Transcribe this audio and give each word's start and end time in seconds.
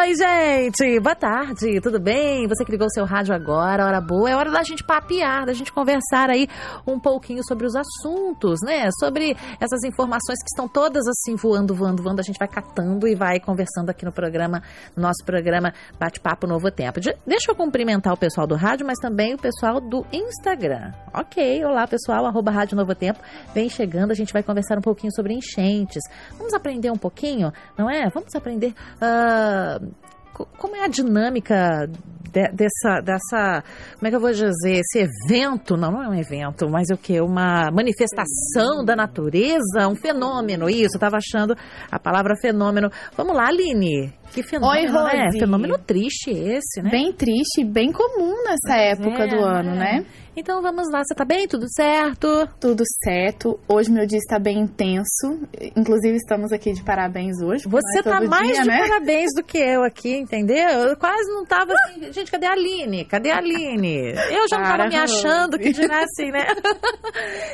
oi, 0.00 0.14
gente! 0.14 1.00
Boa 1.00 1.16
tarde, 1.16 1.80
tudo 1.80 1.98
bem? 1.98 2.46
Você 2.46 2.64
que 2.64 2.70
ligou 2.70 2.88
seu 2.88 3.04
rádio 3.04 3.34
agora, 3.34 3.84
hora 3.84 4.00
boa, 4.00 4.30
é 4.30 4.36
hora 4.36 4.50
da 4.50 4.62
gente 4.62 4.84
papear, 4.84 5.44
da 5.44 5.52
gente 5.52 5.72
conversar 5.72 6.30
aí 6.30 6.46
um 6.86 7.00
pouquinho 7.00 7.42
sobre 7.42 7.66
os 7.66 7.74
assuntos, 7.74 8.60
né? 8.62 8.88
Sobre 9.00 9.36
essas 9.60 9.82
informações 9.82 10.38
que 10.38 10.48
estão 10.52 10.68
todas 10.68 11.04
assim 11.08 11.34
voando, 11.34 11.74
voando, 11.74 12.00
voando, 12.00 12.20
a 12.20 12.22
gente 12.22 12.38
vai 12.38 12.46
catando 12.46 13.08
e 13.08 13.16
vai 13.16 13.40
conversando 13.40 13.90
aqui 13.90 14.04
no 14.04 14.12
programa, 14.12 14.62
no 14.94 15.02
nosso 15.02 15.24
programa 15.24 15.72
Bate-Papo 15.98 16.46
Novo 16.46 16.70
Tempo. 16.70 17.00
De, 17.00 17.12
deixa 17.26 17.50
eu 17.50 17.56
cumprimentar 17.56 18.12
o 18.12 18.16
pessoal 18.16 18.46
do 18.46 18.54
rádio, 18.54 18.86
mas 18.86 18.98
também 19.00 19.34
o 19.34 19.38
pessoal 19.38 19.80
do 19.80 20.06
Instagram. 20.12 20.92
Ok, 21.12 21.64
olá 21.64 21.88
pessoal, 21.88 22.24
arroba 22.24 22.52
Rádio 22.52 22.76
Novo 22.76 22.94
Tempo, 22.94 23.18
vem 23.52 23.68
chegando, 23.68 24.12
a 24.12 24.14
gente 24.14 24.32
vai 24.32 24.44
conversar 24.44 24.78
um 24.78 24.82
pouquinho 24.82 25.12
sobre 25.12 25.34
enchentes. 25.34 26.02
Vamos 26.36 26.54
aprender 26.54 26.90
um 26.90 26.96
pouquinho, 26.96 27.52
não 27.76 27.90
é? 27.90 28.08
Vamos 28.10 28.32
aprender... 28.36 28.72
Uh, 29.02 29.87
como 30.32 30.76
é 30.76 30.84
a 30.84 30.88
dinâmica 30.88 31.88
de, 32.30 32.48
dessa, 32.52 33.00
dessa, 33.02 33.64
como 33.94 34.06
é 34.06 34.10
que 34.10 34.16
eu 34.16 34.20
vou 34.20 34.30
dizer, 34.30 34.80
esse 34.80 34.98
evento, 34.98 35.76
não, 35.76 35.90
não 35.90 36.02
é 36.02 36.08
um 36.08 36.14
evento, 36.14 36.68
mas 36.68 36.88
o 36.90 36.96
que? 36.96 37.20
Uma 37.20 37.70
manifestação 37.72 38.84
da 38.84 38.94
natureza, 38.94 39.88
um 39.90 39.96
fenômeno, 39.96 40.68
isso, 40.68 40.94
eu 40.94 40.98
estava 40.98 41.16
achando 41.16 41.56
a 41.90 41.98
palavra 41.98 42.34
fenômeno. 42.40 42.90
Vamos 43.16 43.34
lá, 43.34 43.48
Aline, 43.48 44.12
que 44.32 44.42
fenômeno, 44.42 44.98
Oi, 44.98 45.16
né? 45.16 45.30
Fenômeno 45.38 45.78
triste 45.78 46.30
esse, 46.30 46.82
né? 46.82 46.90
Bem 46.90 47.12
triste, 47.12 47.64
bem 47.64 47.90
comum 47.90 48.34
nessa 48.44 48.78
época 48.78 49.24
é, 49.24 49.26
do 49.26 49.44
ano, 49.44 49.74
né? 49.74 50.04
Então 50.38 50.62
vamos 50.62 50.88
lá, 50.88 51.02
você 51.02 51.16
tá 51.16 51.24
bem? 51.24 51.48
Tudo 51.48 51.66
certo? 51.68 52.48
Tudo 52.60 52.84
certo. 53.02 53.58
Hoje 53.68 53.90
meu 53.90 54.06
dia 54.06 54.18
está 54.18 54.38
bem 54.38 54.60
intenso. 54.60 55.36
Inclusive 55.74 56.14
estamos 56.14 56.52
aqui 56.52 56.72
de 56.72 56.84
parabéns 56.84 57.42
hoje. 57.42 57.68
Você 57.68 57.98
é 57.98 58.02
tá 58.04 58.20
mais 58.20 58.52
dia, 58.52 58.62
de 58.62 58.68
né? 58.68 58.78
parabéns 58.86 59.30
do 59.34 59.42
que 59.42 59.58
eu 59.58 59.82
aqui, 59.82 60.16
entendeu? 60.16 60.68
Eu 60.68 60.96
quase 60.96 61.28
não 61.32 61.44
tava 61.44 61.72
assim. 61.72 62.12
Gente, 62.14 62.30
cadê 62.30 62.46
a 62.46 62.52
Aline? 62.52 63.04
Cadê 63.04 63.32
a 63.32 63.38
Aline? 63.38 64.12
Eu 64.30 64.48
já 64.48 64.58
não 64.58 64.64
tava 64.64 64.84
me 64.84 64.90
Para, 64.92 65.02
achando 65.02 65.58
que 65.58 65.72
dirá 65.72 66.04
assim, 66.04 66.30
né? 66.30 66.46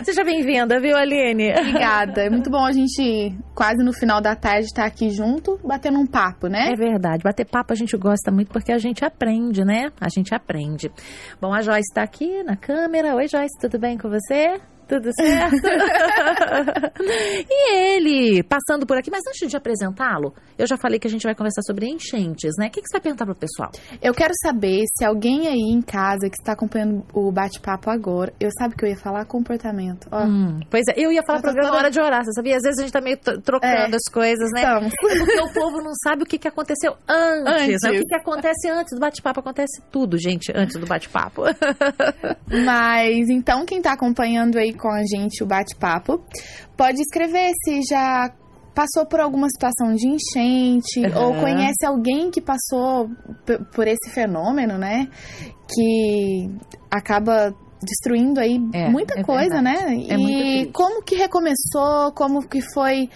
Seja 0.05 0.23
bem-vinda, 0.23 0.79
viu, 0.79 0.95
Aline? 0.95 1.55
Obrigada. 1.59 2.21
É 2.21 2.29
muito 2.29 2.51
bom 2.51 2.67
a 2.67 2.73
gente, 2.73 3.35
quase 3.55 3.83
no 3.83 3.95
final 3.95 4.21
da 4.21 4.37
tarde, 4.37 4.67
estar 4.67 4.85
aqui 4.85 5.09
junto, 5.09 5.59
batendo 5.65 5.99
um 5.99 6.07
papo, 6.07 6.49
né? 6.49 6.69
É 6.71 6.77
verdade. 6.77 7.23
Bater 7.23 7.47
papo 7.47 7.73
a 7.73 7.77
gente 7.77 7.97
gosta 7.97 8.31
muito 8.31 8.53
porque 8.53 8.73
a 8.73 8.79
gente 8.79 9.03
aprende, 9.07 9.65
né? 9.65 9.91
A 9.99 10.11
gente 10.11 10.35
aprende. 10.35 10.93
Bom, 11.41 11.55
a 11.55 11.63
Joyce 11.63 11.89
está 11.91 12.03
aqui 12.03 12.43
na 12.43 12.57
câmera. 12.75 13.15
Oi, 13.15 13.29
Joyce, 13.29 13.57
tudo 13.61 13.79
bem 13.79 13.97
com 13.97 14.11
você? 14.11 14.61
Tudo 14.89 15.11
certo? 15.15 15.57
e 17.49 17.75
ele, 17.75 18.43
passando 18.43 18.87
por 18.87 18.97
aqui, 18.97 19.11
mas 19.11 19.23
antes 19.29 19.49
de 19.49 19.57
apresentá-lo, 19.57 20.35
eu 20.59 20.67
já 20.67 20.77
falei 20.77 20.99
que 20.99 21.07
a 21.07 21.11
gente 21.11 21.23
vai 21.25 21.35
conversar 21.35 21.63
sobre 21.63 21.87
enchentes, 21.87 22.53
né? 22.59 22.67
O 22.69 22.71
que, 22.71 22.81
que 22.81 22.87
você 22.89 22.95
vai 22.95 23.01
perguntar 23.03 23.25
pro 23.27 23.35
pessoal? 23.35 23.71
Eu 24.03 24.13
quero 24.15 24.33
saber 24.43 24.83
se 24.97 25.05
alguém 25.05 25.49
aí 25.49 25.73
em 25.73 25.81
casa 25.83 26.29
que 26.29 26.37
está 26.39 26.53
acompanhando 26.53 27.05
o 27.13 27.33
bate-papo 27.33 27.91
agora, 27.91 28.33
eu 28.39 28.51
sabe 28.59 28.75
que 28.77 28.85
eu 28.85 28.89
ia 28.89 28.97
falar 28.97 29.25
comportamento. 29.25 30.07
Ó, 30.11 30.25
Hum, 30.25 30.61
pois 30.71 30.83
é, 30.89 30.95
eu 30.97 31.13
ia 31.13 31.23
falar 31.23 31.39
Eu 31.39 31.43
programa 31.43 31.69
toda- 31.69 31.79
hora 31.81 31.91
de 31.91 32.01
orar, 32.01 32.25
você 32.25 32.33
sabia? 32.33 32.57
Às 32.57 32.63
vezes 32.63 32.79
a 32.79 32.83
gente 32.83 32.93
tá 32.93 33.01
meio 33.01 33.17
trocando 33.19 33.65
É, 33.95 33.97
as 33.97 34.13
coisas, 34.13 34.51
né? 34.53 34.63
estamos. 34.63 34.93
É 34.93 35.19
porque 35.19 35.41
o 35.41 35.53
povo 35.53 35.79
não 35.83 35.93
sabe 36.03 36.23
o 36.23 36.27
que, 36.27 36.39
que 36.39 36.49
aconteceu 36.49 36.97
antes, 37.09 37.53
Antes. 37.63 37.83
né? 37.83 37.91
O 37.91 37.93
que, 37.95 38.03
que 38.05 38.15
acontece 38.17 38.69
antes 38.69 38.95
do 38.95 39.01
bate-papo. 39.01 39.41
Acontece 39.41 39.83
tudo, 39.91 40.19
gente, 40.19 40.53
antes 40.55 40.79
do 40.79 40.87
bate-papo. 40.87 41.43
Mas 42.65 43.29
então 43.29 43.65
quem 43.65 43.81
tá 43.83 43.93
acompanhando 43.93 44.59
aí 44.59 44.73
com 44.75 44.89
a 44.91 45.03
gente 45.03 45.43
o 45.43 45.47
bate-papo, 45.47 46.21
pode 46.77 47.01
escrever 47.01 47.53
se 47.65 47.81
já 47.89 48.33
passou 48.75 49.07
por 49.07 49.21
alguma 49.21 49.47
situação 49.49 49.95
de 49.95 50.09
enchente 50.09 51.07
Aham. 51.07 51.27
ou 51.27 51.35
conhece 51.41 51.87
alguém 51.87 52.31
que 52.31 52.41
passou 52.41 53.09
por 53.73 53.87
esse 53.87 54.11
fenômeno, 54.13 54.77
né? 54.77 55.09
Que 55.69 56.51
acaba 56.91 57.55
destruindo 57.83 58.41
aí 58.41 58.59
É, 58.73 58.89
muita 58.89 59.21
é 59.21 59.23
coisa, 59.23 59.61
né? 59.63 59.75
verdade. 59.75 60.13
É 60.13 60.17
e 60.63 60.73
como 60.73 61.03
que 61.03 61.15
recomeçou, 61.15 62.13
como 62.15 62.47
que 62.49 62.61
foi 62.73 63.09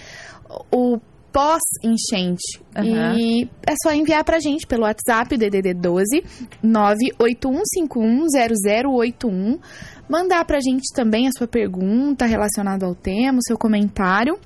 o 0.72 0.98
pós-enchente. 1.32 2.60
Aham. 2.76 3.16
E 3.18 3.48
é 3.66 3.74
só 3.82 3.92
enviar 3.92 4.24
pra 4.24 4.38
gente 4.40 4.66
pelo 4.66 4.82
WhatsApp, 4.82 5.36
DDD 5.36 5.74
12 5.74 6.22
981510081. 6.64 9.58
Mandar 10.08 10.44
pra 10.44 10.58
gente 10.60 10.92
também 10.94 11.28
a 11.28 11.32
sua 11.36 11.46
pergunta 11.46 12.24
relacionada 12.24 12.86
ao 12.86 12.94
tema, 12.94 13.38
o 13.38 13.46
seu 13.46 13.58
comentário. 13.58 14.38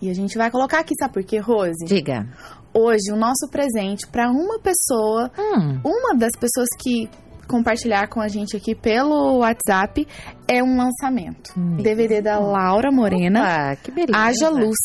E 0.00 0.10
a 0.10 0.14
gente 0.14 0.36
vai 0.36 0.50
colocar 0.50 0.80
aqui, 0.80 0.94
sabe 0.98 1.14
por 1.14 1.24
quê, 1.24 1.38
Rose? 1.38 1.84
Diga. 1.86 2.26
Hoje, 2.72 3.10
o 3.12 3.16
nosso 3.16 3.48
presente 3.50 4.06
pra 4.06 4.30
uma 4.30 4.58
pessoa, 4.60 5.30
Hum, 5.38 5.80
uma 5.84 6.14
das 6.16 6.30
pessoas 6.38 6.68
que 6.78 7.08
compartilhar 7.50 8.08
com 8.08 8.20
a 8.20 8.28
gente 8.28 8.56
aqui 8.56 8.74
pelo 8.74 9.38
WhatsApp, 9.38 10.06
é 10.46 10.62
um 10.62 10.76
lançamento. 10.76 11.52
Meu 11.56 11.82
DVD 11.82 12.22
da 12.22 12.38
Laura 12.38 12.92
Morena. 12.92 13.40
opa, 13.40 13.76
que 13.76 13.90
beleza. 13.90 14.16
Haja 14.16 14.48
luz. 14.48 14.76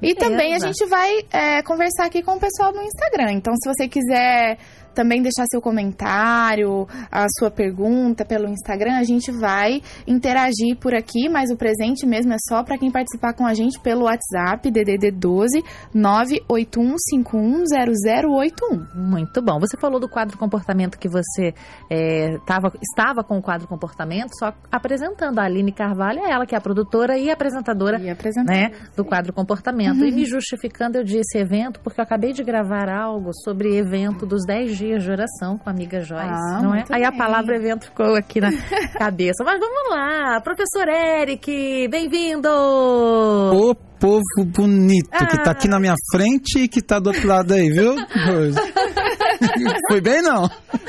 E 0.00 0.14
Beleza. 0.14 0.20
também 0.20 0.54
a 0.54 0.58
gente 0.58 0.86
vai 0.86 1.10
é, 1.30 1.62
conversar 1.62 2.04
aqui 2.04 2.22
com 2.22 2.36
o 2.36 2.40
pessoal 2.40 2.72
no 2.72 2.82
Instagram. 2.82 3.32
Então, 3.32 3.54
se 3.56 3.68
você 3.68 3.88
quiser 3.88 4.58
também 4.94 5.22
deixar 5.22 5.44
seu 5.50 5.60
comentário, 5.60 6.86
a 7.10 7.26
sua 7.38 7.50
pergunta 7.50 8.24
pelo 8.24 8.48
Instagram, 8.48 8.96
a 8.96 9.04
gente 9.04 9.30
vai 9.30 9.82
interagir 10.06 10.76
por 10.80 10.94
aqui, 10.94 11.28
mas 11.28 11.50
o 11.50 11.56
presente 11.56 12.06
mesmo 12.06 12.32
é 12.32 12.36
só 12.48 12.62
para 12.62 12.78
quem 12.78 12.90
participar 12.90 13.34
com 13.34 13.46
a 13.46 13.52
gente 13.54 13.78
pelo 13.80 14.04
WhatsApp, 14.04 14.70
DDD 14.70 15.10
12 15.10 15.62
981510081. 15.94 18.94
Muito 18.94 19.42
bom. 19.42 19.58
Você 19.60 19.76
falou 19.78 20.00
do 20.00 20.08
quadro 20.08 20.38
comportamento 20.38 20.98
que 20.98 21.08
você 21.08 21.54
é, 21.90 22.38
tava, 22.46 22.72
estava 22.80 23.24
com 23.24 23.38
o 23.38 23.42
quadro 23.42 23.68
comportamento, 23.68 24.30
só 24.38 24.52
apresentando. 24.70 25.38
A 25.38 25.44
Aline 25.44 25.72
Carvalho 25.72 26.20
é 26.20 26.30
ela 26.30 26.46
que 26.46 26.54
é 26.54 26.58
a 26.58 26.60
produtora 26.60 27.18
e 27.18 27.30
apresentadora 27.30 28.00
E 28.00 28.10
né, 28.44 28.70
do 28.96 29.04
quadro 29.04 29.32
comportamento. 29.32 30.04
E 30.04 30.12
me 30.12 30.24
justificando, 30.24 30.98
eu 30.98 31.04
disse 31.04 31.38
evento, 31.38 31.80
porque 31.80 32.00
eu 32.00 32.04
acabei 32.04 32.32
de 32.32 32.42
gravar 32.42 32.88
algo 32.88 33.30
sobre 33.44 33.76
evento 33.76 34.26
dos 34.26 34.44
10 34.46 34.76
dias 34.76 34.81
de 34.98 35.10
oração 35.10 35.56
com 35.58 35.68
a 35.70 35.72
amiga 35.72 36.00
Joyce, 36.00 36.28
Ah, 36.28 36.60
não 36.62 36.74
é? 36.74 36.84
Aí 36.90 37.04
a 37.04 37.12
palavra 37.12 37.56
evento 37.56 37.84
ficou 37.86 38.14
aqui 38.14 38.40
na 38.40 38.50
cabeça. 38.98 39.44
Mas 39.44 39.58
vamos 39.60 39.90
lá, 39.90 40.40
professor 40.40 40.88
Eric, 40.88 41.88
bem-vindo! 41.88 42.48
Ô 42.48 43.74
povo 44.00 44.20
bonito 44.44 45.08
que 45.10 45.36
Ah. 45.36 45.42
tá 45.44 45.50
aqui 45.52 45.68
na 45.68 45.78
minha 45.78 45.94
frente 46.10 46.58
e 46.64 46.68
que 46.68 46.82
tá 46.82 46.98
do 46.98 47.08
outro 47.08 47.26
lado 47.28 47.54
aí, 47.54 47.70
viu? 47.70 47.94
Foi 49.88 50.00
bem, 50.00 50.22
não? 50.22 50.48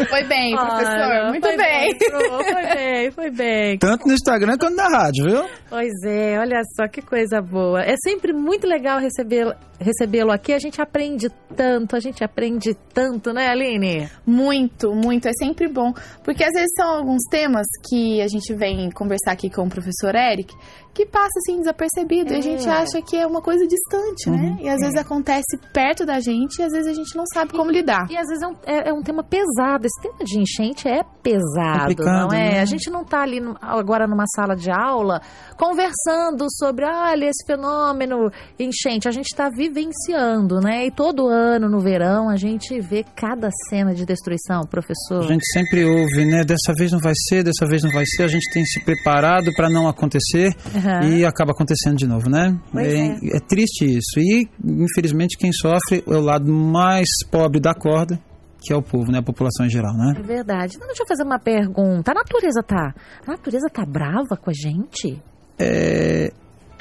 Foi 0.09 0.23
bem, 0.23 0.55
professor. 0.55 0.93
Olha, 0.93 1.29
Muito 1.29 1.47
foi 1.47 1.57
bem. 1.57 1.97
Pro, 1.97 2.43
foi 2.43 2.75
bem, 2.75 3.11
foi 3.11 3.31
bem. 3.31 3.77
Tanto 3.77 4.07
no 4.07 4.13
Instagram 4.13 4.57
quanto 4.57 4.75
na 4.75 4.87
rádio, 4.89 5.25
viu? 5.25 5.43
Pois 5.69 5.91
é, 6.05 6.39
olha 6.39 6.61
só 6.75 6.87
que 6.87 7.01
coisa 7.01 7.41
boa. 7.41 7.81
É 7.81 7.95
sempre 8.03 8.33
muito 8.33 8.67
legal 8.67 8.99
recebê-lo 8.99 9.53
recebê-lo 9.79 10.31
aqui. 10.31 10.53
A 10.53 10.59
gente 10.59 10.81
aprende 10.81 11.27
tanto, 11.57 11.95
a 11.95 11.99
gente 11.99 12.23
aprende 12.23 12.73
tanto, 12.93 13.33
né, 13.33 13.49
Aline? 13.49 14.09
Muito, 14.25 14.93
muito. 14.95 15.27
É 15.27 15.31
sempre 15.37 15.67
bom. 15.67 15.91
Porque 16.23 16.41
às 16.43 16.53
vezes 16.53 16.69
são 16.77 16.87
alguns 16.99 17.23
temas 17.29 17.65
que 17.89 18.21
a 18.21 18.27
gente 18.27 18.53
vem 18.53 18.89
conversar 18.91 19.33
aqui 19.33 19.49
com 19.49 19.63
o 19.63 19.69
professor 19.69 20.15
Eric 20.15 20.53
que 20.93 21.05
passa 21.07 21.31
assim 21.39 21.57
desapercebido. 21.57 22.31
E 22.31 22.35
É. 22.35 22.37
a 22.37 22.41
gente 22.41 22.69
acha 22.69 23.01
que 23.01 23.17
é 23.17 23.25
uma 23.25 23.41
coisa 23.41 23.65
distante, 23.67 24.29
né? 24.29 24.57
E 24.61 24.69
às 24.69 24.79
vezes 24.79 24.95
acontece 24.95 25.57
perto 25.73 26.05
da 26.05 26.19
gente 26.19 26.59
e 26.59 26.63
às 26.63 26.71
vezes 26.71 26.87
a 26.87 26.93
gente 26.93 27.17
não 27.17 27.25
sabe 27.33 27.51
como 27.51 27.71
lidar. 27.71 28.05
E 28.11 28.15
às 28.15 28.27
vezes 28.27 28.42
é 28.43 28.47
um, 28.47 28.55
é- 28.65 28.89
é 28.89 28.93
um 28.93 29.01
tema 29.01 29.23
pesado. 29.23 29.85
Esse 29.85 30.01
tema 30.01 30.23
de 30.23 30.39
enchente 30.39 30.87
é 30.87 31.03
pesado, 31.21 31.79
Complicado, 31.95 32.27
não 32.29 32.33
é? 32.33 32.51
né? 32.53 32.59
A 32.61 32.65
gente 32.65 32.89
não 32.89 33.01
está 33.01 33.21
ali 33.21 33.39
no- 33.39 33.55
agora 33.61 34.05
numa 34.07 34.25
sala 34.35 34.55
de 34.55 34.69
aula 34.71 35.21
conversando 35.57 36.45
sobre, 36.51 36.85
olha, 36.85 37.25
esse 37.25 37.45
fenômeno 37.45 38.29
enchente. 38.59 39.07
A 39.07 39.11
gente 39.11 39.27
está 39.27 39.49
vivenciando, 39.49 40.59
né? 40.59 40.85
E 40.85 40.91
todo 40.91 41.27
ano, 41.27 41.69
no 41.69 41.79
verão, 41.79 42.29
a 42.29 42.35
gente 42.35 42.79
vê 42.81 43.03
cada 43.15 43.49
cena 43.69 43.93
de 43.93 44.05
destruição, 44.05 44.61
professor. 44.69 45.23
A 45.23 45.27
gente 45.27 45.45
sempre 45.51 45.85
ouve, 45.85 46.25
né? 46.25 46.43
Dessa 46.43 46.73
vez 46.77 46.91
não 46.91 46.99
vai 46.99 47.13
ser, 47.29 47.43
dessa 47.43 47.65
vez 47.65 47.83
não 47.83 47.91
vai 47.91 48.03
ser. 48.05 48.23
A 48.23 48.27
gente 48.27 48.51
tem 48.51 48.65
se 48.65 48.83
preparado 48.83 49.51
para 49.55 49.69
não 49.69 49.87
acontecer 49.87 50.53
Aham. 50.75 51.09
e 51.09 51.25
acaba 51.25 51.51
acontecendo 51.51 51.95
de 51.95 52.05
novo, 52.07 52.29
né? 52.29 52.57
Pois 52.71 52.87
é, 52.87 53.37
é 53.37 53.39
triste 53.47 53.85
isso. 53.85 54.19
E, 54.19 54.47
infelizmente, 54.63 55.37
quem 55.37 55.51
sofre 55.51 56.03
é 56.07 56.15
o 56.15 56.21
lado 56.21 56.51
mais 56.51 57.07
pobre 57.31 57.59
da 57.59 57.73
corda, 57.73 58.19
que 58.63 58.71
é 58.71 58.75
o 58.75 58.81
povo, 58.81 59.11
né? 59.11 59.19
A 59.19 59.23
população 59.23 59.65
em 59.65 59.69
geral, 59.69 59.93
né? 59.93 60.13
É 60.17 60.21
verdade. 60.21 60.75
Então, 60.75 60.87
deixa 60.87 61.03
eu 61.03 61.07
fazer 61.07 61.23
uma 61.23 61.39
pergunta. 61.39 62.11
A 62.11 62.15
natureza 62.15 62.63
tá. 62.63 62.93
A 63.27 63.31
natureza 63.31 63.67
tá 63.69 63.85
brava 63.85 64.37
com 64.37 64.49
a 64.49 64.53
gente? 64.53 65.21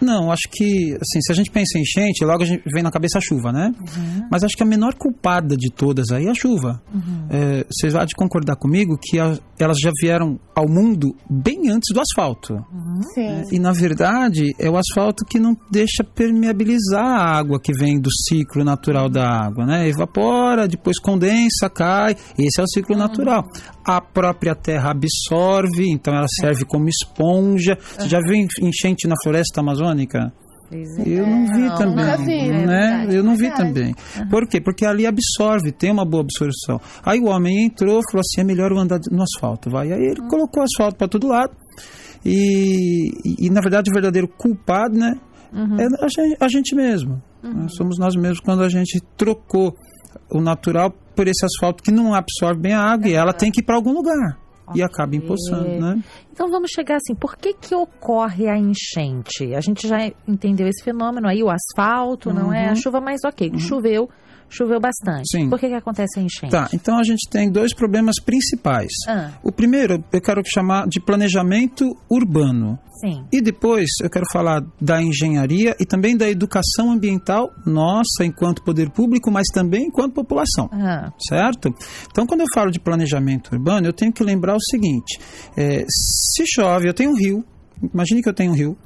Não, 0.02 0.30
acho 0.32 0.48
que, 0.50 0.94
assim, 1.00 1.20
se 1.22 1.30
a 1.32 1.34
gente 1.34 1.50
pensa 1.50 1.78
em 1.78 1.82
enchente, 1.82 2.24
logo 2.24 2.42
a 2.42 2.46
gente 2.46 2.62
vem 2.72 2.82
na 2.82 2.90
cabeça 2.90 3.18
a 3.18 3.20
chuva, 3.20 3.52
né? 3.52 3.72
Mas 4.30 4.42
acho 4.44 4.56
que 4.56 4.62
a 4.62 4.66
menor 4.66 4.94
culpada 4.94 5.56
de 5.56 5.70
todas 5.72 6.10
aí 6.10 6.26
é 6.26 6.30
a 6.30 6.34
chuva. 6.34 6.82
É, 7.30 7.64
vocês 7.70 7.92
vão 7.92 8.04
de 8.04 8.14
concordar 8.14 8.56
comigo 8.56 8.98
que 9.00 9.18
a- 9.18 9.38
elas 9.58 9.78
já 9.78 9.90
vieram 10.02 10.38
ao 10.56 10.68
mundo 10.68 11.14
bem 11.30 11.70
antes 11.70 11.94
do 11.94 12.00
asfalto. 12.00 12.54
Sim. 13.14 13.42
E 13.52 13.58
na 13.58 13.72
verdade 13.72 14.52
é 14.58 14.68
o 14.68 14.76
asfalto 14.76 15.24
que 15.24 15.38
não 15.38 15.56
deixa 15.70 16.02
permeabilizar 16.02 17.04
a 17.04 17.38
água 17.38 17.60
que 17.60 17.72
vem 17.72 18.00
do 18.00 18.10
ciclo 18.28 18.64
natural 18.64 19.08
da 19.08 19.26
água, 19.28 19.64
né? 19.64 19.88
Evapora, 19.88 20.66
depois 20.66 20.98
condensa, 20.98 21.70
cai. 21.70 22.16
Esse 22.38 22.60
é 22.60 22.64
o 22.64 22.68
ciclo 22.68 22.96
natural. 22.96 23.44
A 23.84 24.00
própria 24.00 24.54
terra 24.54 24.90
absorve, 24.92 25.90
então 25.90 26.14
ela 26.14 26.26
serve 26.40 26.64
como 26.64 26.88
esponja. 26.88 27.76
Você 27.80 28.08
já 28.08 28.20
viu 28.20 28.34
enchente 28.62 29.08
na 29.08 29.14
floresta 29.22 29.60
amazônica? 29.60 30.32
Eu 31.04 31.26
não 31.26 31.46
vi 31.46 31.60
Não, 31.68 31.76
também, 31.76 32.24
vi, 32.24 32.32
é 32.48 32.48
né? 32.50 32.66
verdade, 32.66 33.16
eu 33.16 33.22
não 33.22 33.34
vi 33.34 33.42
verdade. 33.42 33.68
também. 33.74 33.94
Por 34.30 34.48
quê? 34.48 34.58
Porque 34.58 34.86
ali 34.86 35.06
absorve, 35.06 35.70
tem 35.70 35.90
uma 35.92 36.04
boa 36.04 36.22
absorção. 36.22 36.80
Aí 37.04 37.20
o 37.20 37.26
homem 37.26 37.66
entrou, 37.66 38.00
falou 38.10 38.20
assim, 38.20 38.40
é 38.40 38.44
melhor 38.44 38.70
eu 38.70 38.78
andar 38.78 38.98
no 39.10 39.22
asfalto, 39.22 39.68
vai. 39.68 39.92
Aí 39.92 40.00
ele 40.00 40.26
colocou 40.30 40.62
asfalto 40.62 40.96
para 40.96 41.08
todo 41.08 41.26
lado. 41.28 41.52
E, 42.24 43.10
e, 43.24 43.46
e, 43.46 43.50
na 43.50 43.60
verdade 43.60 43.90
o 43.90 43.92
verdadeiro 43.94 44.28
culpado, 44.28 44.96
né, 44.96 45.12
é 45.78 46.04
a 46.04 46.08
gente, 46.08 46.36
a 46.40 46.48
gente 46.48 46.74
mesmo. 46.74 47.20
né? 47.42 47.66
Somos 47.76 47.98
nós 47.98 48.14
mesmos 48.16 48.40
quando 48.40 48.62
a 48.62 48.68
gente 48.68 48.98
trocou 49.16 49.74
o 50.32 50.40
natural 50.40 50.90
por 51.14 51.28
esse 51.28 51.44
asfalto 51.44 51.82
que 51.82 51.90
não 51.90 52.14
absorve 52.14 52.60
bem 52.60 52.72
a 52.72 52.80
água 52.80 53.08
e 53.08 53.12
ela 53.12 53.32
tem 53.32 53.50
que 53.50 53.60
ir 53.60 53.64
para 53.64 53.76
algum 53.76 53.92
lugar. 53.92 54.38
E 54.74 54.82
acaba 54.82 55.14
empoçando, 55.14 55.68
né? 55.68 56.02
Então 56.32 56.48
vamos 56.48 56.70
chegar 56.70 56.96
assim, 56.96 57.14
por 57.14 57.36
que 57.36 57.52
que 57.52 57.74
ocorre 57.74 58.48
a 58.48 58.56
enchente? 58.56 59.54
A 59.54 59.60
gente 59.60 59.86
já 59.86 59.98
entendeu 60.26 60.66
esse 60.66 60.82
fenômeno 60.82 61.28
aí, 61.28 61.42
o 61.42 61.50
asfalto, 61.50 62.32
não 62.32 62.50
é 62.52 62.68
a 62.68 62.74
chuva, 62.74 62.98
mas 62.98 63.20
ok, 63.24 63.52
choveu, 63.58 64.08
choveu 64.54 64.78
bastante. 64.80 65.22
Sim. 65.30 65.48
Por 65.48 65.58
que 65.58 65.68
que 65.68 65.74
acontece 65.74 66.18
a 66.20 66.22
enchente? 66.22 66.50
Tá, 66.50 66.68
então 66.72 66.98
a 66.98 67.02
gente 67.02 67.28
tem 67.30 67.50
dois 67.50 67.74
problemas 67.74 68.16
principais. 68.24 68.90
Ah, 69.08 69.30
O 69.42 69.50
primeiro 69.50 70.04
eu 70.12 70.20
quero 70.20 70.42
chamar 70.44 70.86
de 70.86 71.00
planejamento 71.00 71.84
urbano. 72.10 72.78
sim. 73.00 73.24
E 73.32 73.40
depois 73.40 73.88
eu 74.02 74.10
quero 74.10 74.24
falar 74.32 74.60
da 74.80 75.02
engenharia 75.02 75.74
e 75.80 75.84
também 75.86 76.16
da 76.16 76.28
educação 76.28 76.90
ambiental, 76.92 77.48
nossa, 77.66 78.24
enquanto 78.24 78.62
poder 78.62 78.90
público, 78.90 79.30
mas 79.30 79.46
também 79.52 79.86
enquanto 79.86 80.12
população. 80.14 80.68
Ah, 80.72 81.10
Certo? 81.28 81.74
Então, 82.10 82.26
quando 82.26 82.40
eu 82.42 82.46
falo 82.54 82.70
de 82.70 82.78
planejamento 82.78 83.52
urbano, 83.52 83.86
eu 83.86 83.92
tenho 83.92 84.12
que 84.12 84.22
lembrar 84.22 84.54
o 84.56 84.60
seguinte: 84.60 85.18
é, 85.56 85.84
se 85.88 86.44
chove, 86.46 86.88
eu 86.88 86.94
tenho 86.94 87.10
um 87.10 87.16
rio, 87.16 87.44
imagine 87.92 88.22
que 88.22 88.28
eu 88.28 88.34
tenho 88.34 88.52
um 88.52 88.54
rio, 88.54 88.76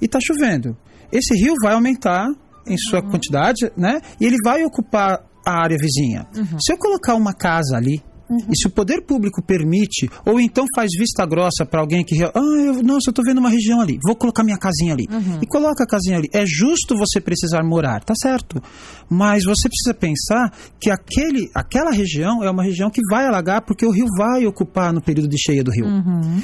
e 0.00 0.04
está 0.06 0.18
chovendo. 0.20 0.76
Esse 1.12 1.34
rio 1.34 1.54
vai 1.62 1.74
aumentar 1.74 2.26
em 2.66 2.76
sua 2.76 3.02
quantidade, 3.02 3.70
né? 3.76 4.00
E 4.20 4.24
ele 4.24 4.36
vai 4.44 4.64
ocupar 4.64 5.20
a 5.44 5.62
área 5.62 5.76
vizinha. 5.76 6.26
Se 6.60 6.72
eu 6.72 6.78
colocar 6.78 7.14
uma 7.14 7.34
casa 7.34 7.76
ali, 7.76 8.02
e 8.50 8.56
se 8.56 8.66
o 8.66 8.70
poder 8.70 9.02
público 9.02 9.42
permite, 9.42 10.08
ou 10.24 10.40
então 10.40 10.64
faz 10.74 10.90
vista 10.98 11.24
grossa 11.26 11.64
para 11.64 11.80
alguém 11.80 12.04
que. 12.04 12.22
Ah, 12.22 12.30
eu, 12.34 12.82
nossa, 12.82 13.08
eu 13.08 13.10
estou 13.10 13.24
vendo 13.24 13.38
uma 13.38 13.50
região 13.50 13.80
ali, 13.80 13.98
vou 14.04 14.16
colocar 14.16 14.42
minha 14.44 14.58
casinha 14.58 14.92
ali. 14.92 15.06
E 15.40 15.46
coloca 15.46 15.84
a 15.84 15.86
casinha 15.86 16.18
ali. 16.18 16.28
É 16.32 16.44
justo 16.46 16.96
você 16.96 17.20
precisar 17.20 17.62
morar, 17.62 18.02
tá 18.04 18.14
certo. 18.14 18.62
Mas 19.08 19.44
você 19.44 19.68
precisa 19.68 19.94
pensar 19.94 20.52
que 20.80 20.90
aquele, 20.90 21.50
aquela 21.54 21.90
região 21.90 22.42
é 22.42 22.50
uma 22.50 22.62
região 22.62 22.90
que 22.90 23.00
vai 23.10 23.26
alagar 23.26 23.62
porque 23.62 23.84
o 23.84 23.90
rio 23.90 24.06
vai 24.16 24.46
ocupar 24.46 24.92
no 24.92 25.02
período 25.02 25.28
de 25.28 25.36
cheia 25.38 25.62
do 25.62 25.70
rio. 25.70 25.86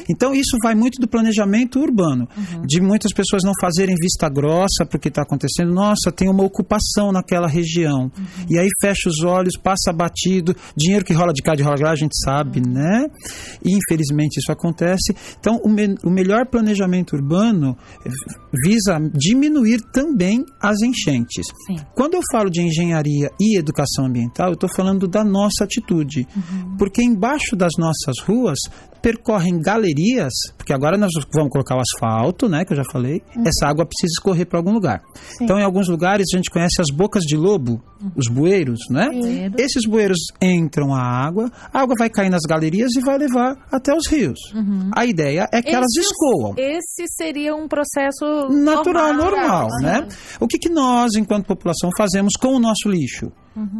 Então 0.08 0.34
isso 0.34 0.56
vai 0.62 0.75
muito 0.75 1.00
do 1.00 1.08
planejamento 1.08 1.81
urbano, 1.81 2.29
de 2.67 2.81
muitas 2.81 3.12
pessoas 3.12 3.43
não 3.43 3.52
fazerem 3.61 3.94
vista 4.00 4.29
grossa 4.29 4.84
para 4.87 4.96
o 4.96 5.00
que 5.00 5.08
está 5.08 5.23
acontecendo. 5.23 5.73
Nossa, 5.73 6.12
tem 6.12 6.29
uma 6.29 6.44
ocupação 6.44 7.11
naquela 7.12 7.49
região. 7.49 8.11
E 8.50 8.58
aí 8.58 8.69
fecha 8.81 9.08
os 9.08 9.23
olhos, 9.23 9.56
passa 9.56 9.93
batido, 9.93 10.55
dinheiro 10.76 11.05
que 11.05 11.12
rola 11.12 11.32
de 11.32 11.43
cá, 11.43 11.55
de 11.55 11.62
rola 11.62 11.76
lá, 11.83 11.91
a 11.93 11.97
gente 11.97 12.15
sabe, 12.25 12.61
né? 12.67 13.07
E 13.65 13.77
infelizmente 13.77 14.39
isso 14.39 14.51
acontece. 14.53 15.15
Então 15.39 15.57
o, 15.65 15.69
me- 15.69 15.97
o 16.05 16.11
melhor 16.11 16.47
planejamento 16.47 17.15
urbano 17.17 17.77
visa 18.65 18.99
diminuir 19.15 19.81
também 19.93 20.45
as 20.61 20.81
enchentes. 20.83 21.47
Sim. 21.67 21.77
Quando 21.95 22.15
eu 22.15 22.21
falo 22.33 22.51
de 22.51 22.63
engenharia 22.63 23.31
e 23.41 23.59
educação 23.59 24.07
ambiental, 24.07 24.49
eu 24.49 24.55
estou 24.55 24.69
falando 24.75 25.07
da 25.07 25.25
nossa 25.25 25.65
atitude. 25.65 26.27
Porque 26.79 27.03
embaixo 27.03 27.55
das 27.57 27.73
nossas 27.79 28.19
ruas 28.27 28.59
percorrem 29.01 29.61
galerias, 29.61 30.33
porque 30.57 30.73
agora 30.73 30.99
nós 30.99 31.11
vamos 31.33 31.51
colocar 31.53 31.77
o 31.77 31.81
asfalto, 31.81 32.49
né, 32.49 32.65
que 32.65 32.73
eu 32.73 32.77
já 32.77 32.83
falei, 32.91 33.23
essa 33.47 33.67
água 33.69 33.87
precisa 33.87 34.13
escorrer 34.19 34.45
para 34.45 34.59
algum 34.59 34.73
lugar. 34.73 35.01
Então, 35.41 35.57
em 35.57 35.63
alguns 35.63 35.89
lugares, 35.89 36.27
a 36.35 36.37
gente 36.37 36.51
conhece 36.51 36.81
as 36.81 36.89
bocas 36.93 37.23
de 37.23 37.37
lobo, 37.37 37.81
os 38.17 38.27
bueiros, 38.29 38.81
né? 38.91 39.09
Sim. 39.13 39.51
Esses 39.57 39.87
bueiros 39.89 40.19
entram 40.43 40.93
a 40.93 41.01
água, 41.01 41.49
a 41.72 41.81
água 41.81 41.94
vai 41.99 42.08
cair 42.10 42.31
nas 42.31 42.43
galerias 42.49 42.94
e 42.96 43.00
vai 43.00 43.19
levar 43.19 43.55
até 43.70 43.94
os 43.94 44.06
rios. 44.08 44.38
A 44.96 45.05
ideia 45.06 45.46
é 45.52 45.60
que 45.62 45.70
elas 45.70 45.88
Esse- 45.96 46.00
escoam 46.08 46.55
Esse 46.56 47.05
seria 47.16 47.55
um 47.55 47.66
processo 47.69 48.49
natural, 48.50 49.14
normal, 49.14 49.69
Aham. 49.69 49.82
né? 49.82 50.08
O 50.40 50.46
que, 50.46 50.58
que 50.58 50.69
nós, 50.69 51.14
enquanto 51.14 51.46
população, 51.46 51.90
fazemos 51.96 52.32
com 52.40 52.49
o 52.55 52.58
nosso 52.58 52.88
lixo? 52.88 53.31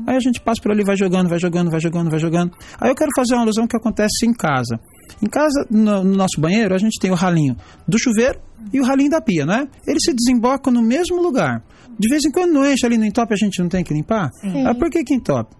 Aí 0.09 0.17
a 0.17 0.21
gente 0.21 0.41
passa 0.41 0.61
por 0.61 0.73
ali, 0.73 0.83
vai 0.83 0.97
jogando, 0.97 1.29
vai 1.29 1.39
jogando, 1.39 1.71
vai 1.71 1.79
jogando, 1.79 2.11
vai 2.11 2.19
jogando. 2.19 2.51
Aí 2.81 2.91
eu 2.91 2.97
quero 2.97 3.11
fazer 3.17 3.35
uma 3.35 3.43
alusão 3.43 3.65
que 3.65 3.77
acontece 3.77 4.27
em 4.27 4.33
casa. 4.33 4.79
Em 5.23 5.29
casa, 5.29 5.65
no, 5.71 6.03
no 6.03 6.17
nosso 6.17 6.41
banheiro, 6.41 6.75
a 6.75 6.79
gente 6.79 6.99
tem 7.01 7.13
o 7.13 7.15
ralinho 7.15 7.55
do 7.87 7.97
chuveiro 7.97 8.41
e 8.73 8.81
o 8.81 8.85
ralinho 8.85 9.11
da 9.11 9.21
pia, 9.21 9.47
né? 9.47 9.69
Eles 9.87 10.03
se 10.03 10.13
desembocam 10.13 10.73
no 10.73 10.83
mesmo 10.83 11.23
lugar. 11.23 11.63
De 11.97 12.09
vez 12.09 12.25
em 12.25 12.31
quando 12.33 12.53
não 12.55 12.67
enche 12.69 12.85
ali 12.87 12.99
no 12.99 13.05
entope, 13.05 13.33
a 13.35 13.37
gente 13.37 13.61
não 13.63 13.69
tem 13.69 13.85
que 13.85 13.95
limpar? 13.95 14.31
Sim. 14.41 14.67
Ah, 14.67 14.75
por 14.75 14.91
que 14.91 15.05
que 15.05 15.15
entope? 15.15 15.55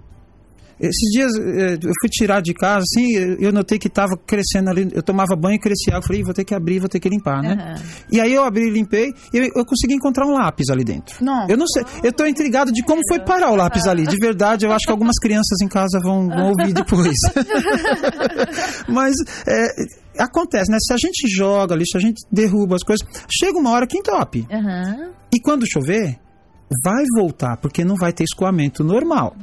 Esses 0.81 1.11
dias 1.13 1.33
eh, 1.37 1.75
eu 1.75 1.93
fui 2.01 2.09
tirar 2.11 2.41
de 2.41 2.55
casa, 2.55 2.85
assim, 2.85 3.13
eu 3.41 3.53
notei 3.53 3.79
que 3.79 3.89
estava 3.89 4.17
crescendo 4.27 4.71
ali, 4.71 4.89
eu 4.93 5.03
tomava 5.03 5.35
banho 5.35 5.57
e 5.57 5.59
crescia 5.59 5.95
água, 5.95 6.07
falei, 6.07 6.21
"Ih, 6.21 6.25
vou 6.25 6.35
ter 6.35 6.45
que 6.45 6.55
abrir, 6.55 6.79
vou 6.79 6.89
ter 6.89 7.01
que 7.01 7.09
limpar, 7.09 7.43
né? 7.43 7.53
Aham. 7.53 7.83
E 8.13 8.21
aí 8.21 8.33
eu 8.33 8.45
abri 8.45 8.69
e 8.69 8.71
limpei 8.71 9.13
e 9.33 9.39
eu, 9.39 9.45
eu 9.57 9.65
consegui 9.65 9.95
encontrar 9.95 10.27
um 10.27 10.33
lápis 10.35 10.69
ali 10.71 10.85
dentro. 10.85 11.25
Nossa. 11.25 11.51
Eu 11.51 11.57
não 11.57 11.67
sei, 11.67 11.85
eu 12.03 12.13
tô 12.13 12.27
intrigado 12.27 12.71
de 12.73 12.83
como 12.83 13.01
foi 13.09 13.21
parar 13.21 13.51
o 13.51 13.57
lápis 13.57 13.87
ali. 13.87 14.07
De 14.07 14.17
verdade, 14.17 14.67
eu 14.67 14.73
acho 14.73 14.85
que 14.85 14.91
algumas 14.93 15.17
crianças 15.21 15.61
em 15.63 15.69
casa 15.69 15.99
vão, 16.03 16.29
vão 16.29 16.49
ouvir 16.51 16.73
depois. 16.73 17.17
Mas 18.89 19.15
é, 19.47 20.23
acontece, 20.23 20.71
né? 20.71 20.79
Se 20.81 20.93
a 20.93 20.97
gente 20.97 21.29
joga 21.29 21.75
ali, 21.75 21.85
se 21.87 21.97
a 21.97 22.01
gente 22.01 22.23
derruba 22.31 22.77
as 22.77 22.83
coisas, 22.83 23.07
chega 23.31 23.59
uma 23.59 23.71
hora 23.71 23.87
que 23.87 23.99
entope. 23.99 24.47
Aham. 24.51 25.11
E 25.33 25.41
quando 25.41 25.65
chover, 25.71 26.19
vai 26.85 27.05
voltar, 27.17 27.57
porque 27.59 27.85
não 27.85 27.97
vai 27.97 28.13
ter 28.13 28.25
escoamento 28.25 28.83
normal. 28.85 29.35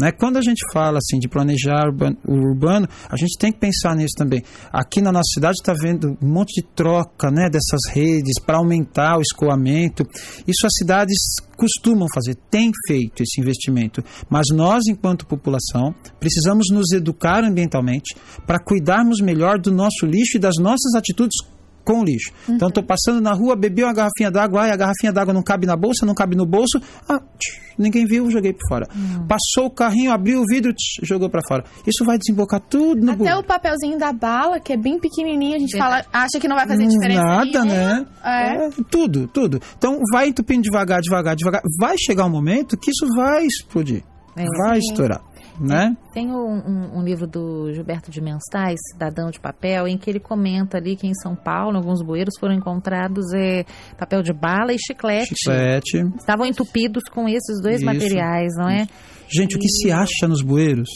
Né? 0.00 0.12
Quando 0.12 0.38
a 0.38 0.40
gente 0.40 0.60
fala 0.72 0.96
assim 0.96 1.18
de 1.18 1.28
planejar 1.28 1.86
urban- 1.88 2.16
o 2.26 2.32
urbano, 2.32 2.88
a 3.08 3.16
gente 3.16 3.36
tem 3.38 3.52
que 3.52 3.58
pensar 3.58 3.94
nisso 3.94 4.14
também. 4.16 4.42
Aqui 4.72 5.02
na 5.02 5.12
nossa 5.12 5.28
cidade 5.34 5.56
está 5.60 5.74
vendo 5.74 6.16
um 6.22 6.26
monte 6.26 6.62
de 6.62 6.66
troca 6.74 7.30
né, 7.30 7.50
dessas 7.50 7.80
redes 7.92 8.40
para 8.40 8.56
aumentar 8.56 9.18
o 9.18 9.20
escoamento. 9.20 10.02
Isso 10.48 10.66
as 10.66 10.72
cidades 10.74 11.18
costumam 11.56 12.08
fazer, 12.14 12.34
têm 12.50 12.70
feito 12.86 13.22
esse 13.22 13.38
investimento. 13.40 14.02
Mas 14.30 14.46
nós, 14.50 14.84
enquanto 14.88 15.26
população, 15.26 15.94
precisamos 16.18 16.68
nos 16.72 16.90
educar 16.92 17.44
ambientalmente 17.44 18.16
para 18.46 18.58
cuidarmos 18.58 19.20
melhor 19.20 19.58
do 19.58 19.70
nosso 19.70 20.06
lixo 20.06 20.38
e 20.38 20.40
das 20.40 20.54
nossas 20.58 20.94
atitudes 20.96 21.36
com 21.84 22.00
o 22.00 22.04
lixo. 22.04 22.32
Então, 22.48 22.68
estou 22.68 22.82
passando 22.82 23.20
na 23.20 23.32
rua, 23.32 23.56
bebi 23.56 23.82
uma 23.82 23.92
garrafinha 23.92 24.30
d'água, 24.30 24.62
ai, 24.62 24.70
a 24.70 24.76
garrafinha 24.76 25.12
d'água 25.12 25.32
não 25.32 25.42
cabe 25.42 25.66
na 25.66 25.76
bolsa, 25.76 26.06
não 26.06 26.14
cabe 26.14 26.36
no 26.36 26.46
bolso. 26.46 26.80
Ah, 27.08 27.18
tch, 27.18 27.60
ninguém 27.78 28.06
viu, 28.06 28.30
joguei 28.30 28.52
por 28.52 28.66
fora. 28.68 28.86
Passou 29.26 29.66
o 29.66 29.70
carrinho, 29.70 30.12
abriu 30.12 30.40
o 30.40 30.44
vidro, 30.46 30.72
tch, 30.72 31.00
jogou 31.02 31.28
para 31.28 31.40
fora. 31.46 31.64
Isso 31.86 32.04
vai 32.04 32.18
desembocar 32.18 32.60
tudo 32.60 33.04
no 33.04 33.12
Até 33.12 33.36
o 33.36 33.42
papelzinho 33.42 33.98
da 33.98 34.12
bala, 34.12 34.60
que 34.60 34.72
é 34.72 34.76
bem 34.76 34.98
pequenininho, 34.98 35.56
a 35.56 35.58
gente 35.58 35.76
fala, 35.76 36.04
acha 36.12 36.38
que 36.40 36.48
não 36.48 36.56
vai 36.56 36.66
fazer 36.66 36.86
diferença 36.86 37.22
Nada, 37.22 37.64
nenhuma. 37.64 37.74
né? 37.74 38.06
É. 38.24 38.66
É, 38.66 38.70
tudo, 38.90 39.26
tudo. 39.28 39.60
Então, 39.76 39.98
vai 40.12 40.28
entupindo 40.28 40.62
devagar, 40.62 41.00
devagar, 41.00 41.34
devagar. 41.36 41.62
Vai 41.78 41.96
chegar 41.98 42.24
um 42.26 42.30
momento 42.30 42.76
que 42.76 42.90
isso 42.90 43.06
vai 43.16 43.44
explodir. 43.44 44.02
É, 44.36 44.44
vai 44.58 44.80
sim. 44.80 44.88
estourar, 44.90 45.20
né? 45.60 45.96
Tem 46.12 46.30
um, 46.30 46.34
um- 46.36 46.98
um 46.98 47.02
livro 47.04 47.26
do 47.26 47.72
Gilberto 47.72 48.10
de 48.10 48.20
Menstais, 48.20 48.78
Cidadão 48.92 49.30
de 49.30 49.38
Papel, 49.38 49.86
em 49.86 49.98
que 49.98 50.08
ele 50.10 50.20
comenta 50.20 50.78
ali 50.78 50.96
que 50.96 51.06
em 51.06 51.14
São 51.14 51.36
Paulo, 51.36 51.76
alguns 51.76 52.02
bueiros, 52.02 52.34
foram 52.40 52.54
encontrados 52.54 53.32
é, 53.34 53.64
papel 53.98 54.22
de 54.22 54.32
bala 54.32 54.72
e 54.72 54.78
chiclete. 54.78 55.34
Chiclete. 55.36 55.98
Estavam 56.16 56.46
entupidos 56.46 57.02
com 57.10 57.28
esses 57.28 57.60
dois 57.62 57.76
Isso, 57.76 57.84
materiais, 57.84 58.52
não 58.56 58.68
é? 58.68 58.86
Gente, 59.28 59.56
o 59.56 59.58
que 59.60 59.68
se 59.68 59.92
acha 59.92 60.26
nos 60.26 60.42
bueiros? 60.42 60.88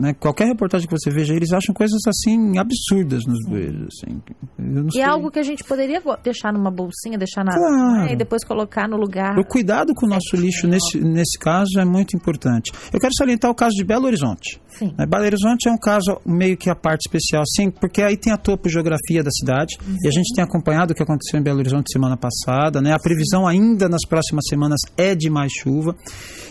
Né? 0.00 0.14
Qualquer 0.14 0.46
reportagem 0.46 0.88
que 0.88 0.96
você 0.98 1.10
veja, 1.10 1.34
eles 1.34 1.52
acham 1.52 1.74
coisas 1.74 2.00
assim 2.06 2.56
absurdas 2.58 3.26
nos 3.26 3.38
bueiros. 3.46 3.88
Assim. 3.88 4.22
E 4.58 4.92
sei. 4.92 5.02
é 5.02 5.04
algo 5.04 5.30
que 5.30 5.38
a 5.38 5.42
gente 5.42 5.62
poderia 5.62 6.02
deixar 6.24 6.52
numa 6.52 6.70
bolsinha, 6.70 7.18
deixar 7.18 7.44
na. 7.44 7.52
Claro. 7.52 8.06
né, 8.06 8.12
E 8.12 8.16
depois 8.16 8.42
colocar 8.42 8.88
no 8.88 8.96
lugar. 8.96 9.38
O 9.38 9.44
cuidado 9.44 9.92
com 9.94 10.06
o 10.06 10.08
nosso 10.08 10.34
lixo 10.36 10.66
nesse, 10.66 10.98
nesse 10.98 11.38
caso 11.38 11.78
é 11.78 11.84
muito 11.84 12.16
importante. 12.16 12.72
Eu 12.92 12.98
quero 12.98 13.12
salientar 13.14 13.50
o 13.50 13.54
caso 13.54 13.76
de 13.76 13.84
Belo 13.84 14.06
Horizonte. 14.06 14.58
Sim. 14.68 14.94
Né, 14.96 15.04
Belo 15.04 15.24
Horizonte 15.24 15.68
é 15.68 15.72
um 15.72 15.78
caso 15.78 16.18
meio 16.24 16.56
que 16.56 16.70
a 16.70 16.74
parte 16.74 17.02
especial, 17.06 17.42
sim, 17.46 17.70
porque 17.70 18.00
aí 18.00 18.16
tem 18.16 18.32
a 18.32 18.38
topogeografia 18.38 19.22
da 19.22 19.30
cidade 19.30 19.76
e 20.02 20.08
a 20.08 20.10
gente 20.10 20.34
tem 20.34 20.42
acompanhado 20.42 20.92
o 20.92 20.94
que 20.94 21.02
aconteceu 21.02 21.38
em 21.38 21.42
Belo 21.42 21.58
Horizonte 21.58 21.92
semana 21.92 22.16
passada. 22.16 22.80
Né? 22.80 22.92
A 22.92 22.98
previsão 22.98 23.46
ainda 23.46 23.88
nas 23.88 24.06
próximas 24.08 24.44
semanas 24.48 24.80
é 24.96 25.14
de 25.14 25.28
mais 25.28 25.52
chuva. 25.52 25.94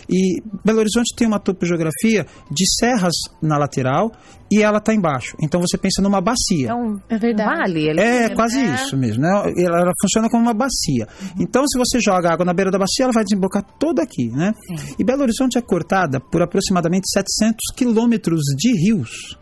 E 0.08 0.42
Belo 0.64 0.78
Horizonte 0.78 1.14
tem 1.16 1.26
uma 1.26 1.38
topogeografia 1.38 2.26
de 2.50 2.64
serras 2.78 3.14
na 3.42 3.56
lateral 3.56 4.12
e 4.50 4.62
ela 4.62 4.78
está 4.78 4.92
embaixo. 4.94 5.36
Então 5.42 5.60
você 5.60 5.78
pensa 5.78 6.02
numa 6.02 6.20
bacia. 6.20 6.70
É 6.70 6.74
um, 6.74 6.98
É 7.08 7.16
verdade. 7.18 7.50
um 7.50 7.56
vale. 7.56 7.88
É 8.00 8.24
ele- 8.26 8.34
quase 8.34 8.62
né? 8.62 8.74
isso 8.74 8.96
mesmo, 8.96 9.22
né? 9.22 9.28
Ela, 9.56 9.80
ela 9.80 9.92
funciona 10.00 10.28
como 10.28 10.42
uma 10.42 10.54
bacia. 10.54 11.06
Então, 11.38 11.66
se 11.66 11.78
você 11.78 11.98
joga 12.00 12.32
água 12.32 12.44
na 12.44 12.52
beira 12.52 12.70
da 12.70 12.78
bacia, 12.78 13.04
ela 13.04 13.12
vai 13.12 13.24
desembocar 13.24 13.62
toda 13.78 14.02
aqui, 14.02 14.28
né? 14.30 14.52
Sim. 14.66 14.94
E 14.98 15.04
Belo 15.04 15.22
Horizonte 15.22 15.56
é 15.58 15.60
cortada 15.62 16.20
por 16.20 16.42
aproximadamente 16.42 17.08
700 17.12 17.56
quilômetros 17.76 18.40
de 18.56 18.72
rios. 18.76 19.38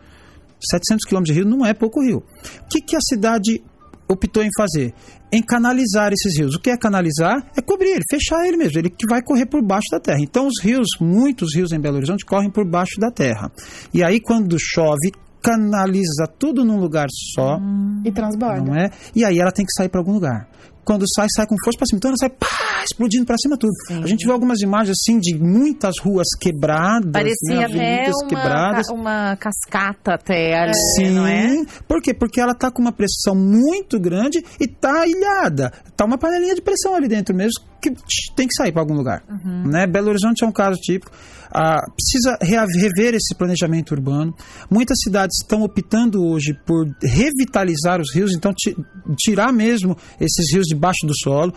700 0.71 1.05
quilômetros 1.07 1.35
de 1.35 1.41
rio 1.41 1.49
não 1.49 1.65
é 1.65 1.73
pouco 1.73 2.01
rio. 2.01 2.17
O 2.17 2.67
que, 2.69 2.81
que 2.81 2.95
a 2.95 2.99
cidade 3.01 3.63
optou 4.09 4.43
em 4.43 4.49
fazer? 4.57 4.93
Em 5.31 5.41
canalizar 5.41 6.11
esses 6.11 6.37
rios. 6.37 6.55
O 6.55 6.59
que 6.59 6.69
é 6.71 6.77
canalizar? 6.77 7.45
É 7.55 7.61
cobrir 7.61 7.89
ele, 7.89 8.03
fechar 8.09 8.45
ele 8.47 8.57
mesmo, 8.57 8.79
ele 8.79 8.89
que 8.89 9.07
vai 9.07 9.21
correr 9.21 9.45
por 9.45 9.63
baixo 9.63 9.85
da 9.91 9.99
terra. 9.99 10.19
Então, 10.21 10.47
os 10.47 10.61
rios, 10.63 10.87
muitos 10.99 11.55
rios 11.55 11.71
em 11.71 11.79
Belo 11.79 11.97
Horizonte 11.97 12.25
correm 12.25 12.49
por 12.49 12.67
baixo 12.67 12.99
da 12.99 13.11
terra. 13.11 13.51
E 13.93 14.03
aí, 14.03 14.19
quando 14.19 14.57
chove, 14.59 15.11
canaliza 15.41 16.27
tudo 16.37 16.65
num 16.65 16.79
lugar 16.79 17.07
só 17.33 17.57
E 18.03 18.11
transborda. 18.11 18.61
não 18.61 18.75
é? 18.75 18.89
E 19.15 19.23
aí 19.23 19.39
ela 19.39 19.51
tem 19.51 19.65
que 19.65 19.71
sair 19.71 19.87
para 19.89 20.01
algum 20.01 20.13
lugar. 20.13 20.49
Quando 20.83 21.05
sai, 21.13 21.27
sai 21.35 21.45
com 21.45 21.55
força 21.63 21.77
para 21.77 21.85
cima. 21.87 21.97
Então 21.97 22.09
ela 22.09 22.17
sai 22.17 22.29
pá, 22.29 22.83
explodindo 22.83 23.25
para 23.25 23.37
cima 23.37 23.57
tudo. 23.57 23.71
Sim. 23.87 24.03
A 24.03 24.07
gente 24.07 24.25
vê 24.25 24.31
algumas 24.31 24.59
imagens 24.61 24.97
assim 24.99 25.19
de 25.19 25.37
muitas 25.37 25.95
ruas 25.99 26.27
quebradas, 26.39 27.11
Parecia 27.11 27.55
né, 27.55 27.65
avenidas 27.65 28.15
uma, 28.21 28.27
quebradas. 28.27 28.87
uma 28.89 29.37
cascata 29.37 30.13
até 30.13 30.57
ali, 30.57 30.73
Sim, 30.95 31.11
não 31.11 31.27
é? 31.27 31.63
por 31.87 32.01
quê? 32.01 32.13
Porque 32.13 32.39
ela 32.39 32.55
tá 32.55 32.71
com 32.71 32.81
uma 32.81 32.91
pressão 32.91 33.35
muito 33.35 33.99
grande 33.99 34.43
e 34.59 34.67
tá 34.67 35.05
ilhada. 35.05 35.71
Tá 35.95 36.05
uma 36.05 36.17
panelinha 36.17 36.55
de 36.55 36.61
pressão 36.61 36.95
ali 36.95 37.07
dentro 37.07 37.35
mesmo 37.35 37.61
que 37.81 37.91
tem 38.35 38.47
que 38.47 38.53
sair 38.53 38.71
para 38.71 38.81
algum 38.81 38.93
lugar. 38.93 39.23
Uhum. 39.29 39.67
Né? 39.67 39.87
Belo 39.87 40.09
Horizonte 40.09 40.43
é 40.43 40.47
um 40.47 40.51
caso 40.51 40.77
típico. 40.81 41.11
Ah, 41.53 41.81
precisa 41.95 42.37
rever 42.41 43.15
esse 43.15 43.35
planejamento 43.35 43.91
urbano. 43.91 44.33
Muitas 44.69 44.97
cidades 45.03 45.37
estão 45.41 45.63
optando 45.63 46.23
hoje 46.23 46.53
por 46.65 46.85
revitalizar 47.01 47.99
os 47.99 48.13
rios, 48.13 48.33
então 48.33 48.53
ti- 48.53 48.75
tirar 49.17 49.51
mesmo 49.51 49.95
esses 50.19 50.53
rios 50.53 50.65
debaixo 50.67 51.05
do 51.07 51.13
solo, 51.17 51.53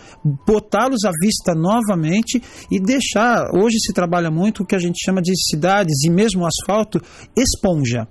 botá-los 0.47 1.05
à 1.05 1.11
vista 1.23 1.55
novamente 1.55 2.43
e 2.71 2.81
deixar. 2.81 3.45
Hoje 3.55 3.79
se 3.81 3.93
trabalha 3.93 4.31
muito 4.31 4.63
o 4.63 4.67
que 4.67 4.75
a 4.75 4.79
gente 4.79 4.97
chama 5.05 5.21
de 5.21 5.33
cidades 5.51 6.03
e 6.05 6.11
mesmo 6.11 6.47
asfalto 6.47 7.01
esponja, 7.37 8.07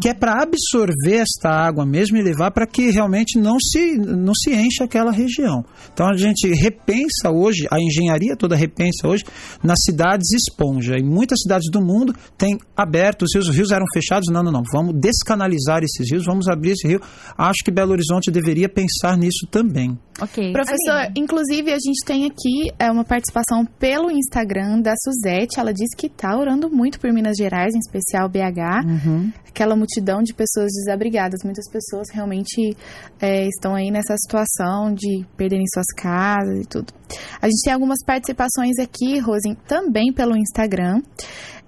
que 0.00 0.08
é 0.08 0.14
para 0.14 0.42
absorver 0.42 1.16
esta 1.22 1.50
água 1.50 1.84
mesmo 1.84 2.16
e 2.16 2.22
levar 2.22 2.50
para 2.50 2.66
que 2.66 2.90
realmente 2.90 3.38
não 3.38 3.58
se, 3.60 3.96
não 3.98 4.34
se 4.34 4.54
encha 4.54 4.84
aquela 4.84 5.10
região. 5.12 5.64
Então 5.92 6.08
a 6.08 6.16
gente 6.16 6.48
repensa 6.54 7.30
hoje, 7.30 7.66
a 7.70 7.80
engenharia 7.80 8.36
toda 8.36 8.56
repensa 8.56 9.06
hoje 9.06 9.24
nas 9.62 9.78
cidades 9.84 10.32
esponja. 10.32 10.96
E 10.98 11.02
muitas 11.18 11.40
cidades 11.42 11.68
do 11.70 11.80
mundo 11.80 12.14
têm 12.36 12.58
aberto 12.76 13.22
os 13.22 13.34
rios, 13.34 13.48
os 13.48 13.56
rios 13.56 13.72
eram 13.72 13.86
fechados. 13.92 14.28
Não, 14.32 14.42
não, 14.42 14.52
não. 14.52 14.62
Vamos 14.72 14.94
descanalizar 14.94 15.82
esses 15.82 16.08
rios, 16.10 16.24
vamos 16.24 16.46
abrir 16.48 16.72
esse 16.72 16.86
rio. 16.86 17.00
Acho 17.36 17.64
que 17.64 17.70
Belo 17.70 17.92
Horizonte 17.92 18.30
deveria 18.30 18.68
pensar 18.68 19.16
nisso 19.18 19.46
também. 19.50 19.98
Ok. 20.20 20.52
Professor, 20.52 21.12
inclusive 21.16 21.72
a 21.72 21.78
gente 21.78 22.04
tem 22.04 22.26
aqui 22.26 22.72
é, 22.78 22.90
uma 22.90 23.04
participação 23.04 23.64
pelo 23.78 24.10
Instagram 24.10 24.80
da 24.80 24.94
Suzete. 25.02 25.58
Ela 25.58 25.72
disse 25.72 25.96
que 25.96 26.06
está 26.06 26.36
orando 26.36 26.70
muito 26.70 27.00
por 27.00 27.12
Minas 27.12 27.36
Gerais, 27.36 27.74
em 27.74 27.78
especial 27.78 28.28
BH. 28.28 28.84
Uhum. 28.84 29.32
Aquela 29.48 29.76
multidão 29.76 30.22
de 30.22 30.34
pessoas 30.34 30.70
desabrigadas. 30.72 31.40
Muitas 31.44 31.68
pessoas 31.70 32.08
realmente 32.12 32.76
é, 33.20 33.46
estão 33.46 33.74
aí 33.74 33.90
nessa 33.90 34.14
situação 34.16 34.92
de 34.94 35.24
perderem 35.36 35.66
suas 35.72 35.86
casas 35.96 36.64
e 36.64 36.68
tudo. 36.68 36.92
A 37.40 37.46
gente 37.46 37.62
tem 37.64 37.72
algumas 37.72 38.04
participações 38.04 38.78
aqui, 38.78 39.18
Rosen, 39.18 39.56
também 39.66 40.12
pelo 40.12 40.36
Instagram. 40.36 41.00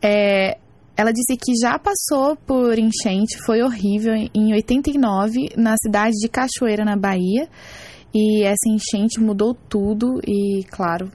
É, 0.03 0.59
ela 0.97 1.13
disse 1.13 1.37
que 1.37 1.55
já 1.61 1.79
passou 1.79 2.37
por 2.37 2.79
enchente, 2.79 3.39
foi 3.45 3.63
horrível 3.63 4.13
em 4.15 4.53
89, 4.53 5.51
na 5.57 5.75
cidade 5.83 6.15
de 6.17 6.29
Cachoeira, 6.29 6.85
na 6.85 6.97
Bahia. 6.97 7.49
E 8.13 8.43
essa 8.43 8.69
enchente 8.69 9.21
mudou 9.21 9.55
tudo 9.55 10.21
e, 10.27 10.65
claro, 10.65 11.11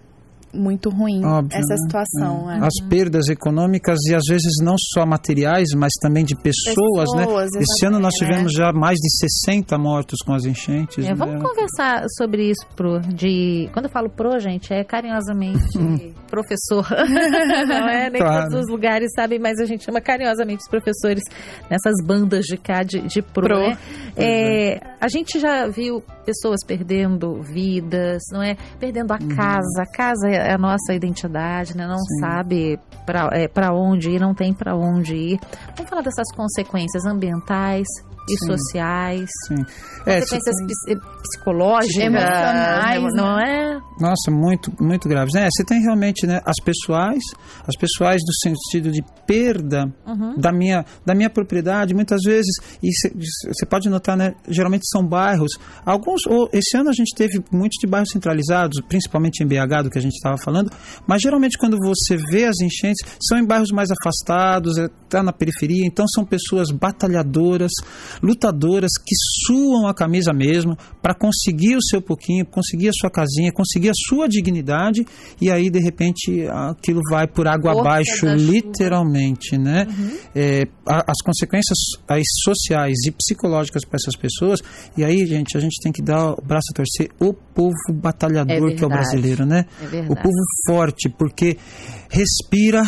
muito 0.56 0.90
ruim 0.90 1.24
Óbvio, 1.24 1.58
essa 1.58 1.74
né? 1.74 1.78
situação. 1.86 2.52
é. 2.52 2.60
As 2.66 2.74
perdas 2.90 3.28
econômicas 3.30 4.00
e 4.10 4.16
às 4.16 4.24
vezes 4.28 4.54
não 4.62 4.76
só 4.94 5.06
materiais, 5.06 5.70
mas 5.76 5.92
também 6.02 6.24
de 6.24 6.36
pessoas, 6.36 7.10
né? 7.16 7.26
Pessoas, 7.26 7.50
Esse 7.56 7.86
ano 7.86 8.00
nós 8.00 8.14
tivemos 8.14 8.54
já 8.54 8.72
mais 8.74 8.98
de 8.98 9.10
60 9.46 9.78
mortos 9.78 10.20
com 10.26 10.34
as 10.34 10.46
enchentes. 10.46 11.06
É, 11.06 11.14
vamos 11.14 11.36
né? 11.36 11.42
conversar 11.42 12.06
sobre 12.18 12.50
isso, 12.50 12.66
Pro. 12.76 13.00
De, 13.02 13.70
quando 13.74 13.86
eu 13.86 13.92
falo 13.92 14.10
Pro, 14.10 14.40
gente, 14.40 14.74
é 14.74 14.84
carinhosamente 14.84 16.14
professor. 16.30 16.86
Não 17.68 17.88
é? 17.90 18.10
Nem 18.10 18.22
Claro. 18.22 18.50
todos 18.50 18.66
os 18.66 18.72
lugares 18.72 19.12
sabem, 19.16 19.40
mas 19.40 19.60
a 19.60 19.66
gente 19.66 19.84
chama 19.84 20.02
carinhosamente 20.02 20.62
os 20.64 20.70
professores 20.70 21.22
nessas 21.70 21.94
bandas 22.06 22.46
de 22.46 22.58
cá 22.58 22.84
de, 22.84 23.02
de 23.02 23.22
Pro. 23.22 23.44
Pro. 23.48 23.60
né? 23.60 23.78
É, 24.18 24.80
a 25.06 25.08
gente 25.08 25.40
já 25.40 25.68
viu 25.68 26.02
pessoas 26.26 26.62
perdendo 26.66 27.40
vidas, 27.40 28.24
não 28.32 28.42
é? 28.42 28.58
Perdendo 28.80 29.12
a 29.12 29.20
casa. 29.20 29.84
A 29.84 29.86
casa 29.86 30.28
é 30.28 30.52
a 30.52 30.58
nossa 30.58 30.96
identidade, 30.96 31.78
né? 31.78 31.86
Não 31.86 32.00
Sim. 32.00 32.20
sabe 32.20 32.80
para 33.06 33.30
é, 33.32 33.48
pra 33.48 33.72
onde 33.72 34.10
ir, 34.10 34.20
não 34.20 34.34
tem 34.34 34.52
para 34.52 34.76
onde 34.76 35.16
ir. 35.16 35.40
Vamos 35.76 35.90
falar 35.90 36.02
dessas 36.02 36.26
consequências 36.36 37.06
ambientais 37.06 37.88
e 38.30 38.38
Sim. 38.38 38.46
sociais. 38.48 39.30
Sim. 39.48 39.56
É, 40.06 40.20
Consequências 40.20 40.56
psi- 40.68 41.00
psicológicas, 41.24 41.96
Emocionais, 42.04 43.04
né? 43.04 43.10
não 43.16 43.40
é? 43.40 43.80
Nossa, 44.00 44.30
muito, 44.32 44.72
muito 44.80 45.08
graves. 45.08 45.34
É, 45.36 45.48
você 45.52 45.64
tem 45.64 45.82
realmente 45.82 46.26
né, 46.28 46.42
as 46.46 46.56
pessoais, 46.64 47.22
as 47.68 47.76
pessoais 47.80 48.22
do 48.22 48.34
sentido 48.44 48.92
de 48.92 49.02
perda 49.26 49.86
Uhum. 50.06 50.36
da, 50.38 50.52
minha, 50.52 50.86
da 51.06 51.16
minha 51.16 51.30
propriedade, 51.30 51.94
muitas 51.94 52.22
vezes, 52.24 52.54
e 52.84 52.90
você 53.52 53.66
pode 53.66 53.90
notar, 53.90 54.16
né, 54.16 54.34
geralmente 54.48 54.84
são 54.88 55.06
bairros, 55.06 55.52
alguns, 55.86 56.22
ou, 56.28 56.48
esse 56.54 56.78
ano 56.78 56.90
a 56.90 56.94
gente 56.94 57.16
teve 57.16 57.44
muitos 57.52 57.78
de 57.82 57.88
bairros 57.88 58.10
centralizados, 58.12 58.80
principalmente 58.88 59.44
em 59.44 59.48
BH, 59.48 59.84
do 59.84 59.90
que 59.90 59.98
a 59.98 60.02
gente 60.02 60.14
estava 60.14 60.38
falando, 60.38 60.70
mas 61.08 61.22
geralmente 61.22 61.58
quando 61.58 61.78
você 61.78 62.18
vê 62.30 62.46
as 62.46 62.60
enchentes, 62.62 63.04
são 63.28 63.38
em 63.38 63.46
bairros 63.46 63.72
mais 63.72 63.90
afastados, 63.92 64.78
está 64.78 65.24
na 65.24 65.34
periferia, 65.34 65.86
então 65.86 66.06
são 66.08 66.24
pessoas 66.24 66.70
batalhadoras, 66.72 67.72
lutadoras, 68.22 68.92
que 68.98 69.16
suam 69.46 69.88
a 69.88 69.94
camisa 69.94 70.34
mesmo 70.34 70.78
para 71.02 71.14
conseguir 71.14 71.76
o 71.76 71.82
seu 71.82 72.02
pouquinho, 72.02 72.46
conseguir 72.46 72.90
a 72.90 72.94
sua 72.94 73.10
casinha, 73.10 73.52
conseguir 73.52 73.90
a 73.90 73.94
sua 74.08 74.28
dignidade, 74.28 75.06
e 75.42 75.52
aí 75.52 75.70
de 75.70 75.80
repente 75.80 76.48
aquilo 76.50 77.02
vai 77.10 77.28
por 77.28 77.48
água 77.48 77.74
Força 77.74 77.90
abaixo, 77.90 78.18
chuva. 78.18 78.34
literalmente, 78.36 79.58
né? 79.58 79.88
Uhum. 79.88 80.18
É, 80.36 80.68
as 80.86 81.22
consequências 81.24 81.78
aí, 82.08 82.22
sociais 82.44 82.98
e 83.06 83.12
psicológicas 83.12 83.84
para 83.86 83.98
essas 83.98 84.16
pessoas, 84.16 84.62
e 84.98 85.04
aí, 85.04 85.26
gente, 85.26 85.58
a 85.58 85.60
gente 85.60 85.82
tem 85.82 85.92
que 85.92 86.02
dar 86.02 86.32
o 86.34 86.42
braço 86.42 86.68
a 86.72 86.76
torcer 86.76 87.10
o 87.20 87.34
povo 87.34 87.74
batalhador 87.94 88.72
É 88.72 88.76
que 88.76 88.84
é 88.84 88.88
o 88.88 88.90
brasileiro, 88.90 89.46
né? 89.46 89.66
É 89.82 90.02
O 90.02 90.16
povo 90.16 90.44
forte, 90.68 91.10
porque 91.10 91.58
respira, 92.10 92.84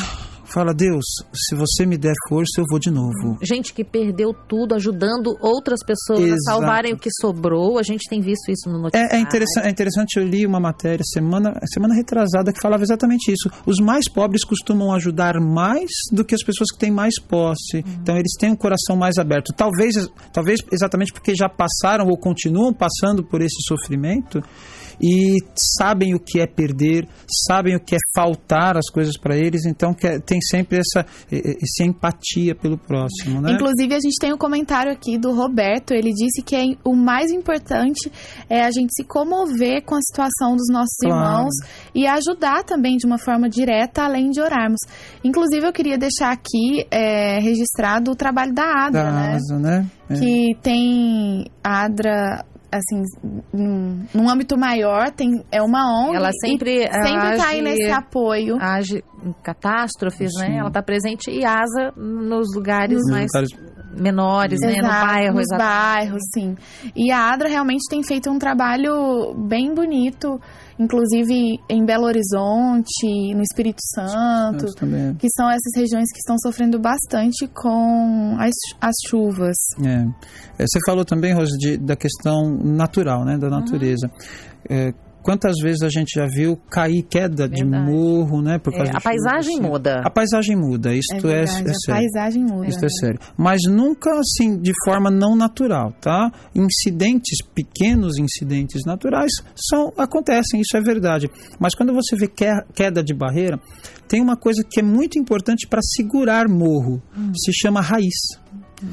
fala, 0.53 0.73
Deus, 0.73 1.03
se 1.33 1.55
você 1.55 1.85
me 1.85 1.97
der 1.97 2.13
força, 2.29 2.59
eu 2.61 2.65
vou 2.69 2.79
de 2.79 2.89
novo. 2.89 3.37
Gente 3.41 3.73
que 3.73 3.83
perdeu 3.83 4.33
tudo, 4.47 4.75
ajudando 4.75 5.35
outras 5.41 5.79
pessoas 5.85 6.19
a 6.21 6.27
Exato. 6.27 6.43
salvarem 6.45 6.93
o 6.93 6.97
que 6.97 7.09
sobrou. 7.21 7.77
A 7.77 7.83
gente 7.83 8.09
tem 8.09 8.21
visto 8.21 8.49
isso 8.51 8.69
no 8.69 8.79
noticiário. 8.81 9.13
É, 9.13 9.17
é, 9.17 9.19
interessante, 9.19 9.65
é 9.67 9.69
interessante, 9.69 10.17
eu 10.19 10.25
li 10.25 10.45
uma 10.45 10.59
matéria 10.59 11.03
semana, 11.13 11.53
semana 11.73 11.93
retrasada 11.93 12.51
que 12.53 12.61
falava 12.61 12.83
exatamente 12.83 13.31
isso. 13.31 13.49
Os 13.65 13.79
mais 13.79 14.09
pobres 14.09 14.43
costumam 14.43 14.93
ajudar 14.93 15.35
mais 15.39 15.89
do 16.11 16.23
que 16.25 16.33
as 16.35 16.43
pessoas 16.43 16.71
que 16.71 16.79
têm 16.79 16.91
mais 16.91 17.19
posse. 17.19 17.83
Então 18.01 18.15
eles 18.15 18.31
têm 18.39 18.51
um 18.51 18.55
coração 18.55 18.95
mais 18.95 19.17
aberto. 19.17 19.53
Talvez, 19.55 19.95
talvez 20.31 20.59
exatamente 20.71 21.11
porque 21.13 21.33
já 21.35 21.49
passaram 21.49 22.07
ou 22.07 22.17
continuam 22.17 22.73
passando 22.73 23.23
por 23.23 23.41
esse 23.41 23.57
sofrimento 23.67 24.41
e 25.01 25.37
sabem 25.77 26.15
o 26.15 26.19
que 26.19 26.39
é 26.39 26.47
perder, 26.47 27.07
sabem 27.47 27.75
o 27.75 27.79
que 27.79 27.93
é 27.95 27.99
faltar 28.15 28.75
as 28.77 28.89
coisas 28.89 29.15
para 29.15 29.37
eles, 29.37 29.63
então 29.65 29.93
quer- 29.93 30.19
tem 30.37 30.41
sempre 30.41 30.79
essa, 30.79 31.05
essa 31.31 31.83
empatia 31.83 32.55
pelo 32.55 32.77
próximo, 32.77 33.41
né? 33.41 33.53
Inclusive, 33.53 33.93
a 33.95 33.99
gente 33.99 34.17
tem 34.19 34.33
um 34.33 34.37
comentário 34.37 34.91
aqui 34.91 35.17
do 35.17 35.33
Roberto. 35.33 35.93
Ele 35.93 36.11
disse 36.13 36.41
que 36.43 36.55
é- 36.55 36.75
o 36.83 36.95
mais 36.95 37.31
importante 37.31 38.11
é 38.49 38.63
a 38.63 38.71
gente 38.71 38.91
se 38.93 39.03
comover 39.03 39.83
com 39.83 39.95
a 39.95 40.01
situação 40.01 40.55
dos 40.55 40.67
nossos 40.71 40.95
Claro. 41.01 41.15
irmãos 41.17 41.53
e 41.93 42.05
ajudar 42.07 42.63
também 42.63 42.97
de 42.97 43.05
uma 43.05 43.17
forma 43.17 43.49
direta, 43.49 44.03
além 44.03 44.29
de 44.29 44.39
orarmos. 44.41 44.79
Inclusive, 45.23 45.65
eu 45.67 45.73
queria 45.73 45.97
deixar 45.97 46.31
aqui 46.31 46.85
é, 46.91 47.39
registrado 47.39 48.11
o 48.11 48.15
trabalho 48.15 48.53
da 48.53 48.85
ADRA, 48.85 49.03
da 49.03 49.11
né? 49.11 49.33
asa, 49.35 49.59
né? 49.59 49.85
É. 50.09 50.13
Que 50.19 50.55
tem 50.61 51.45
a 51.63 51.85
ADRA, 51.85 52.45
assim, 52.71 53.03
num, 53.53 54.05
num 54.13 54.29
âmbito 54.29 54.57
maior, 54.57 55.11
tem, 55.11 55.43
é 55.51 55.61
uma 55.61 56.05
ONG. 56.05 56.15
Ela 56.15 56.31
sempre 56.39 56.81
sempre 56.81 57.37
tá 57.37 57.47
aí 57.47 57.61
nesse 57.61 57.89
apoio. 57.89 58.57
age 58.59 59.03
em 59.23 59.33
catástrofes, 59.43 60.31
Sim. 60.33 60.41
né? 60.41 60.57
Ela 60.57 60.67
está 60.67 60.81
presente 60.81 61.31
e 61.31 61.45
asa 61.45 61.91
nos 61.95 62.53
lugares 62.55 62.97
Nos 62.97 63.11
mais 63.11 63.27
lugares 63.33 63.76
menores, 63.99 64.59
né? 64.61 64.67
No 64.67 64.77
Exato, 64.87 65.05
bairro, 65.05 65.33
nos 65.35 65.41
exato. 65.43 65.63
bairros, 65.63 66.21
sim. 66.33 66.55
E 66.95 67.11
a 67.11 67.31
ADRA 67.33 67.49
realmente 67.49 67.83
tem 67.89 68.03
feito 68.03 68.29
um 68.29 68.37
trabalho 68.39 69.33
bem 69.47 69.73
bonito, 69.73 70.39
inclusive 70.79 71.59
em 71.69 71.85
Belo 71.85 72.05
Horizonte, 72.05 73.33
no 73.35 73.41
Espírito 73.41 73.79
Santo, 73.95 74.65
que 75.19 75.27
são 75.35 75.49
essas 75.49 75.71
regiões 75.75 76.11
que 76.11 76.19
estão 76.19 76.35
sofrendo 76.43 76.79
bastante 76.79 77.47
com 77.47 78.35
as, 78.39 78.53
as 78.81 78.95
chuvas. 79.07 79.55
É. 79.83 80.05
É, 80.61 80.65
Você 80.67 80.79
falou 80.85 81.03
também, 81.05 81.33
Rose, 81.33 81.57
de- 81.57 81.77
da 81.77 81.95
questão 81.95 82.49
natural, 82.63 83.23
né, 83.25 83.37
da 83.37 83.49
natureza. 83.49 84.09
É, 84.69 84.91
quantas 85.21 85.55
vezes 85.61 85.81
a 85.81 85.89
gente 85.89 86.11
já 86.15 86.25
viu 86.25 86.55
cair 86.69 87.03
queda 87.03 87.47
de 87.49 87.61
Verdade. 87.63 87.91
morro, 87.91 88.41
né, 88.41 88.57
por 88.59 88.73
É, 88.73 88.77
causa 88.77 88.91
a 88.91 88.95
de 88.95 89.01
chuva, 89.01 89.09
paisagem 89.09 89.53
assim. 89.59 89.67
muda. 89.67 90.01
A 90.05 90.09
paisagem 90.09 90.55
muda, 90.55 90.93
isto 90.93 91.13
é, 91.13 91.17
é, 91.17 91.45
verdade, 91.45 91.69
a 91.69 91.73
sério. 91.73 92.01
paisagem 92.01 92.43
muda. 92.43 92.67
Isso 92.67 92.85
é 92.85 92.89
sério. 92.89 93.19
Mas 93.37 93.61
nunca 93.69 94.11
assim 94.19 94.57
de 94.61 94.71
forma 94.85 95.09
não 95.11 95.35
natural, 95.35 95.93
tá? 96.01 96.31
Incidentes, 96.55 97.39
pequenos 97.53 98.17
incidentes 98.17 98.83
naturais 98.85 99.31
são 99.55 99.91
acontecem, 99.97 100.61
isso 100.61 100.75
é 100.77 100.81
verdade. 100.81 101.29
Mas 101.59 101.73
quando 101.75 101.93
você 101.93 102.15
vê 102.15 102.27
que- 102.27 102.45
queda 102.73 103.03
de 103.03 103.13
barreira, 103.13 103.59
tem 104.07 104.21
uma 104.21 104.37
coisa 104.37 104.63
que 104.63 104.79
é 104.79 104.83
muito 104.83 105.19
importante 105.19 105.67
para 105.67 105.81
segurar 105.81 106.47
morro, 106.47 107.01
se 107.35 107.51
chama 107.53 107.81
raiz. 107.81 108.15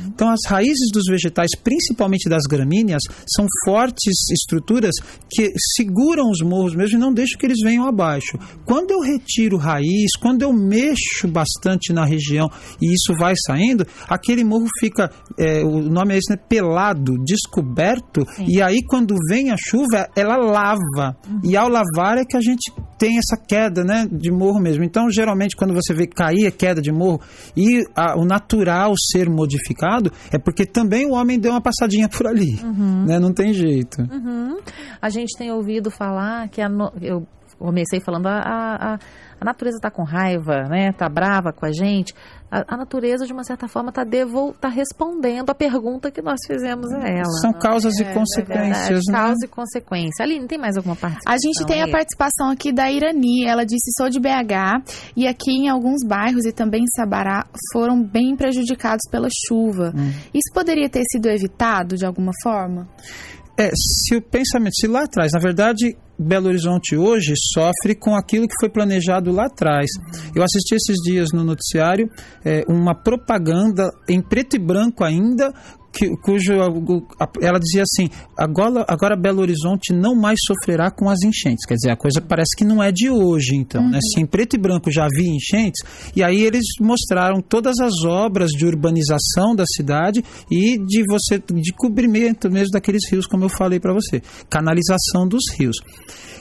Então, 0.06 0.30
as 0.30 0.40
raízes 0.46 0.90
dos 0.92 1.04
vegetais, 1.08 1.50
principalmente 1.62 2.28
das 2.28 2.44
gramíneas, 2.48 3.02
são 3.26 3.46
fortes 3.64 4.14
estruturas 4.30 4.94
que 5.30 5.52
seguram 5.76 6.30
os 6.30 6.40
morros 6.40 6.74
mesmo 6.74 6.96
e 6.96 7.00
não 7.00 7.12
deixam 7.12 7.38
que 7.38 7.46
eles 7.46 7.58
venham 7.62 7.86
abaixo. 7.86 8.38
Quando 8.64 8.90
eu 8.90 9.00
retiro 9.00 9.56
raiz, 9.56 10.10
quando 10.20 10.42
eu 10.42 10.52
mexo 10.52 11.28
bastante 11.28 11.92
na 11.92 12.04
região 12.04 12.50
e 12.80 12.92
isso 12.92 13.14
vai 13.18 13.34
saindo, 13.46 13.86
aquele 14.08 14.44
morro 14.44 14.66
fica, 14.78 15.10
é, 15.38 15.62
o 15.62 15.80
nome 15.80 16.14
é 16.14 16.18
esse, 16.18 16.30
né, 16.30 16.36
pelado, 16.48 17.12
descoberto, 17.24 18.26
e 18.46 18.62
aí 18.62 18.80
quando 18.86 19.14
vem 19.28 19.50
a 19.50 19.56
chuva, 19.58 20.08
ela 20.16 20.36
lava. 20.36 21.16
E 21.42 21.56
ao 21.56 21.68
lavar 21.68 22.18
é 22.18 22.24
que 22.24 22.36
a 22.36 22.40
gente 22.40 22.72
tem 22.98 23.18
essa 23.18 23.36
queda 23.36 23.82
né, 23.84 24.06
de 24.10 24.30
morro 24.30 24.60
mesmo. 24.60 24.84
Então, 24.84 25.10
geralmente, 25.10 25.56
quando 25.56 25.74
você 25.74 25.92
vê 25.94 26.06
cair 26.06 26.46
a 26.46 26.50
queda 26.50 26.80
de 26.80 26.92
morro 26.92 27.20
e 27.56 27.82
a- 27.94 28.16
o 28.18 28.24
natural 28.24 28.94
ser 29.12 29.28
modificado, 29.28 30.10
é 30.32 30.38
porque 30.38 30.64
também 30.66 31.06
o 31.06 31.12
homem 31.14 31.38
deu 31.38 31.52
uma 31.52 31.60
passadinha 31.60 32.08
por 32.08 32.26
ali. 32.26 32.60
Né? 33.06 33.18
Não 33.18 33.32
tem 33.32 33.52
jeito. 33.52 34.02
Uhum. 34.02 34.58
A 35.00 35.08
gente 35.08 35.36
tem 35.36 35.50
ouvido 35.50 35.90
falar 35.90 36.48
que 36.48 36.60
a 36.60 36.68
no- 36.68 36.92
eu 37.00 37.26
comecei 37.58 38.00
falando 38.00 38.26
a, 38.26 38.38
a, 38.38 38.94
a- 38.94 38.98
a 39.40 39.44
natureza 39.44 39.76
está 39.76 39.90
com 39.90 40.02
raiva, 40.04 40.62
né? 40.68 40.92
Tá 40.92 41.08
brava 41.08 41.52
com 41.52 41.66
a 41.66 41.72
gente. 41.72 42.14
A, 42.54 42.75
a 42.75 42.76
natureza 42.76 43.26
de 43.26 43.32
uma 43.32 43.42
certa 43.42 43.66
forma 43.66 43.88
está 43.88 44.04
tá 44.61 44.68
respondendo 44.68 45.50
a 45.50 45.54
pergunta 45.54 46.08
que 46.08 46.23
nós 46.23 46.38
fizemos 46.46 46.88
a 46.92 47.08
ela. 47.08 47.25
São 47.40 47.52
causas 47.52 47.99
e 47.99 48.04
É 48.04 48.12
consequências, 48.14 48.88
verdade, 48.88 49.11
né? 49.11 49.18
Causa 49.18 49.44
e 49.44 49.49
consequência. 49.49 50.23
Aline, 50.25 50.46
tem 50.46 50.56
mais 50.58 50.76
alguma 50.76 50.94
participação? 50.94 51.34
A 51.34 51.38
gente 51.38 51.66
tem 51.66 51.82
a 51.82 51.87
aí? 51.87 51.90
participação 51.90 52.50
aqui 52.50 52.73
da 52.73 52.88
Irani. 52.90 53.44
Ela 53.44 53.64
disse: 53.64 53.90
sou 53.99 54.08
de 54.08 54.20
BH 54.20 54.84
e 55.16 55.26
aqui 55.26 55.50
em 55.50 55.68
alguns 55.68 56.06
bairros 56.06 56.46
e 56.46 56.52
também 56.52 56.82
em 56.82 56.94
Sabará 56.94 57.44
foram 57.73 58.00
bem 58.00 58.37
prejudicados 58.37 59.02
pela 59.11 59.28
chuva. 59.49 59.92
Hum. 59.92 60.12
Isso 60.32 60.52
poderia 60.54 60.88
ter 60.88 61.02
sido 61.11 61.28
evitado 61.28 61.96
de 61.96 62.06
alguma 62.06 62.30
forma? 62.40 62.88
É, 63.56 63.70
se 63.75 64.16
o 64.16 64.23
pensamento, 64.23 64.75
se 64.75 64.87
lá 64.87 65.04
atrás, 65.04 65.32
na 65.32 65.40
verdade, 65.40 65.96
Belo 66.18 66.49
Horizonte 66.49 66.97
hoje 66.97 67.35
sofre 67.52 67.94
com 67.94 68.14
aquilo 68.14 68.47
que 68.47 68.54
foi 68.61 68.71
planejado 68.71 69.33
lá 69.33 69.47
atrás. 69.47 69.87
Eu 70.35 70.42
assisti 70.42 70.75
esses 70.75 70.97
dias 71.04 71.33
no 71.33 71.44
noticiário 71.44 72.09
é, 72.44 72.62
uma 72.68 72.94
propaganda 72.94 73.90
em 74.09 74.21
preto 74.21 74.56
e 74.56 74.59
branco 74.59 75.04
ainda. 75.04 75.52
Que, 75.94 76.08
cujo 76.16 76.52
ela 77.40 77.60
dizia 77.60 77.82
assim 77.82 78.10
agora, 78.36 78.84
agora 78.88 79.16
Belo 79.16 79.40
Horizonte 79.40 79.92
não 79.92 80.16
mais 80.16 80.40
sofrerá 80.44 80.90
com 80.90 81.08
as 81.08 81.22
enchentes. 81.22 81.64
Quer 81.64 81.74
dizer 81.74 81.90
a 81.90 81.96
coisa 81.96 82.20
parece 82.20 82.56
que 82.56 82.64
não 82.64 82.82
é 82.82 82.90
de 82.90 83.08
hoje 83.08 83.54
então 83.54 83.88
né? 83.88 84.00
se 84.02 84.20
em 84.20 84.26
preto 84.26 84.56
e 84.56 84.58
branco 84.58 84.90
já 84.90 85.04
havia 85.04 85.30
enchentes 85.30 85.80
e 86.16 86.22
aí 86.22 86.42
eles 86.42 86.64
mostraram 86.80 87.40
todas 87.40 87.78
as 87.78 88.04
obras 88.04 88.50
de 88.50 88.66
urbanização 88.66 89.54
da 89.54 89.64
cidade 89.66 90.24
e 90.50 90.78
de 90.78 91.04
você 91.08 91.38
de 91.38 91.72
cobrimento 91.72 92.50
mesmo 92.50 92.72
daqueles 92.72 93.08
rios 93.10 93.26
como 93.26 93.44
eu 93.44 93.48
falei 93.48 93.78
para 93.78 93.92
você. 93.92 94.20
Canalização 94.50 95.28
dos 95.28 95.42
rios 95.56 95.76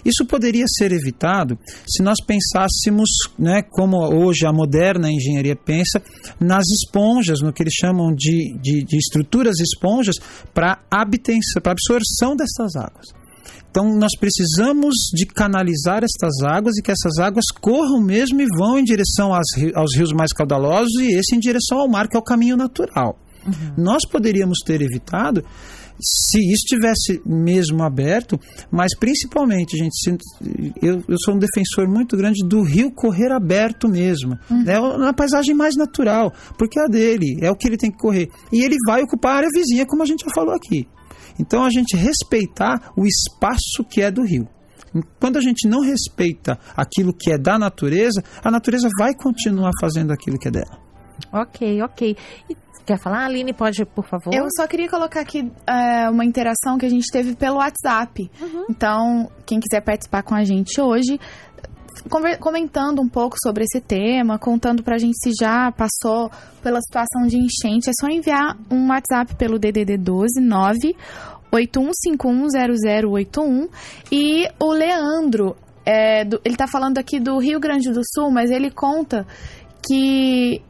isso 0.05 0.25
poderia 0.25 0.65
ser 0.67 0.91
evitado 0.91 1.57
se 1.87 2.03
nós 2.03 2.17
pensássemos, 2.25 3.09
né, 3.37 3.61
como 3.61 3.97
hoje 3.97 4.45
a 4.45 4.51
moderna 4.51 5.11
engenharia 5.11 5.55
pensa, 5.55 6.01
nas 6.39 6.67
esponjas, 6.67 7.39
no 7.41 7.53
que 7.53 7.63
eles 7.63 7.73
chamam 7.73 8.13
de, 8.13 8.57
de, 8.61 8.83
de 8.83 8.97
estruturas 8.97 9.59
esponjas 9.59 10.15
para 10.53 10.79
absorção 10.91 12.35
dessas 12.35 12.75
águas. 12.75 13.23
Então, 13.69 13.95
nós 13.95 14.11
precisamos 14.19 14.93
de 15.15 15.25
canalizar 15.25 16.03
estas 16.03 16.43
águas 16.43 16.77
e 16.77 16.81
que 16.83 16.91
essas 16.91 17.17
águas 17.17 17.45
corram 17.59 17.99
mesmo 17.99 18.39
e 18.39 18.45
vão 18.45 18.77
em 18.77 18.83
direção 18.83 19.33
aos 19.33 19.95
rios 19.95 20.13
mais 20.13 20.31
caudalosos 20.31 20.93
e 21.01 21.15
esse 21.15 21.35
em 21.35 21.39
direção 21.39 21.79
ao 21.79 21.89
mar, 21.89 22.07
que 22.07 22.15
é 22.15 22.19
o 22.19 22.23
caminho 22.23 22.55
natural. 22.55 23.17
Nós 23.77 24.07
poderíamos 24.07 24.59
ter 24.65 24.81
evitado 24.81 25.43
se 26.01 26.39
isso 26.39 26.63
tivesse 26.67 27.21
mesmo 27.25 27.83
aberto, 27.83 28.39
mas 28.71 28.95
principalmente, 28.97 29.77
gente, 29.77 29.93
se- 29.99 30.17
eu, 30.81 31.03
eu 31.07 31.17
sou 31.23 31.35
um 31.35 31.39
defensor 31.39 31.87
muito 31.87 32.17
grande 32.17 32.45
do 32.47 32.61
rio 32.63 32.91
correr 32.91 33.31
aberto 33.31 33.87
mesmo. 33.87 34.37
É 34.67 34.79
uma 34.79 35.13
paisagem 35.13 35.55
mais 35.55 35.75
natural, 35.75 36.31
porque 36.57 36.79
é 36.79 36.83
a 36.83 36.87
dele, 36.87 37.37
é 37.41 37.49
o 37.49 37.55
que 37.55 37.67
ele 37.67 37.77
tem 37.77 37.91
que 37.91 37.97
correr. 37.97 38.27
E 38.51 38.63
ele 38.63 38.75
vai 38.85 39.01
ocupar 39.03 39.33
a 39.33 39.37
área 39.37 39.49
vizinha, 39.53 39.85
como 39.85 40.03
a 40.03 40.05
gente 40.05 40.25
já 40.25 40.31
falou 40.33 40.53
aqui. 40.53 40.87
Então 41.39 41.63
a 41.63 41.69
gente 41.69 41.95
respeitar 41.95 42.91
o 42.97 43.05
espaço 43.05 43.83
que 43.89 44.01
é 44.01 44.11
do 44.11 44.23
rio. 44.23 44.47
Quando 45.19 45.37
a 45.37 45.41
gente 45.41 45.67
não 45.67 45.81
respeita 45.81 46.59
aquilo 46.75 47.11
que 47.17 47.31
é 47.31 47.37
da 47.37 47.57
natureza, 47.57 48.21
a 48.43 48.51
natureza 48.51 48.87
vai 48.99 49.13
continuar 49.15 49.71
fazendo 49.81 50.11
aquilo 50.13 50.37
que 50.37 50.47
é 50.47 50.51
dela. 50.51 50.82
Ok, 51.31 51.81
ok. 51.81 52.17
E 52.49 52.55
quer 52.85 52.99
falar, 52.99 53.25
Aline? 53.25 53.53
Pode, 53.53 53.85
por 53.85 54.05
favor? 54.05 54.33
Eu 54.33 54.45
só 54.57 54.67
queria 54.67 54.89
colocar 54.89 55.21
aqui 55.21 55.49
é, 55.65 56.09
uma 56.09 56.25
interação 56.25 56.77
que 56.77 56.85
a 56.85 56.89
gente 56.89 57.05
teve 57.11 57.35
pelo 57.35 57.57
WhatsApp. 57.57 58.29
Então, 58.69 59.29
quem 59.45 59.59
quiser 59.59 59.81
participar 59.81 60.23
com 60.23 60.35
a 60.35 60.43
gente 60.43 60.79
hoje, 60.81 61.19
comentando 62.39 63.01
um 63.01 63.07
pouco 63.07 63.35
sobre 63.41 63.63
esse 63.63 63.79
tema, 63.79 64.37
contando 64.39 64.83
pra 64.83 64.97
gente 64.97 65.13
se 65.23 65.31
já 65.39 65.71
passou 65.71 66.29
pela 66.61 66.81
situação 66.81 67.25
de 67.27 67.37
enchente, 67.37 67.89
é 67.89 67.93
só 67.99 68.07
enviar 68.09 68.57
um 68.69 68.89
WhatsApp 68.89 69.35
pelo 69.35 69.57
DDD 69.59 69.97
12 69.97 70.41
9 70.41 70.95
81510081 71.51 73.69
e 74.11 74.47
o 74.59 74.71
Leandro, 74.71 75.55
é, 75.85 76.25
do- 76.25 76.41
ele 76.43 76.55
tá 76.55 76.67
falando 76.67 76.97
aqui 76.97 77.19
do 77.19 77.37
Rio 77.37 77.59
Grande 77.59 77.91
do 77.91 78.01
Sul, 78.13 78.31
mas 78.31 78.49
ele 78.49 78.71
conta 78.71 79.27
que 79.87 80.61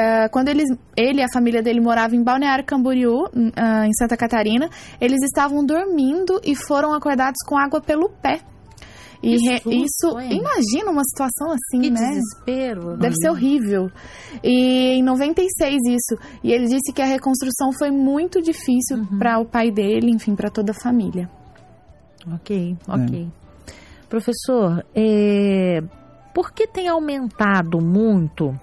é, 0.00 0.28
quando 0.28 0.48
eles, 0.48 0.68
ele 0.96 1.20
e 1.20 1.22
a 1.22 1.28
família 1.32 1.62
dele 1.62 1.80
moravam 1.80 2.18
em 2.18 2.22
Balneário 2.24 2.64
Camboriú, 2.64 3.26
em, 3.34 3.52
ah, 3.56 3.86
em 3.86 3.92
Santa 3.92 4.16
Catarina, 4.16 4.68
eles 5.00 5.18
estavam 5.22 5.64
dormindo 5.64 6.40
e 6.44 6.54
foram 6.54 6.92
acordados 6.94 7.38
com 7.46 7.56
água 7.58 7.80
pelo 7.80 8.08
pé. 8.08 8.40
E 9.22 9.36
re- 9.36 9.60
isso, 9.66 10.18
hein? 10.18 10.40
imagina 10.40 10.90
uma 10.90 11.02
situação 11.04 11.50
assim, 11.52 11.82
Que 11.82 11.90
né? 11.90 12.00
desespero. 12.00 12.96
Deve 12.96 13.14
ser 13.16 13.28
horrível. 13.28 13.90
E 14.42 14.94
em 14.98 15.02
96 15.02 15.76
isso. 15.88 16.18
E 16.42 16.50
ele 16.50 16.64
disse 16.64 16.90
que 16.94 17.02
a 17.02 17.04
reconstrução 17.04 17.70
foi 17.78 17.90
muito 17.90 18.40
difícil 18.40 18.96
Uhum. 18.96 19.18
para 19.18 19.38
o 19.38 19.44
pai 19.44 19.70
dele, 19.70 20.10
enfim, 20.10 20.34
para 20.34 20.48
toda 20.48 20.72
a 20.72 20.74
família. 20.82 21.28
Ok, 22.34 22.76
ok. 22.88 23.28
Professor, 24.08 24.84
é, 24.94 25.80
por 26.34 26.52
que 26.52 26.66
tem 26.66 26.88
aumentado 26.88 27.78
muito 27.80 28.58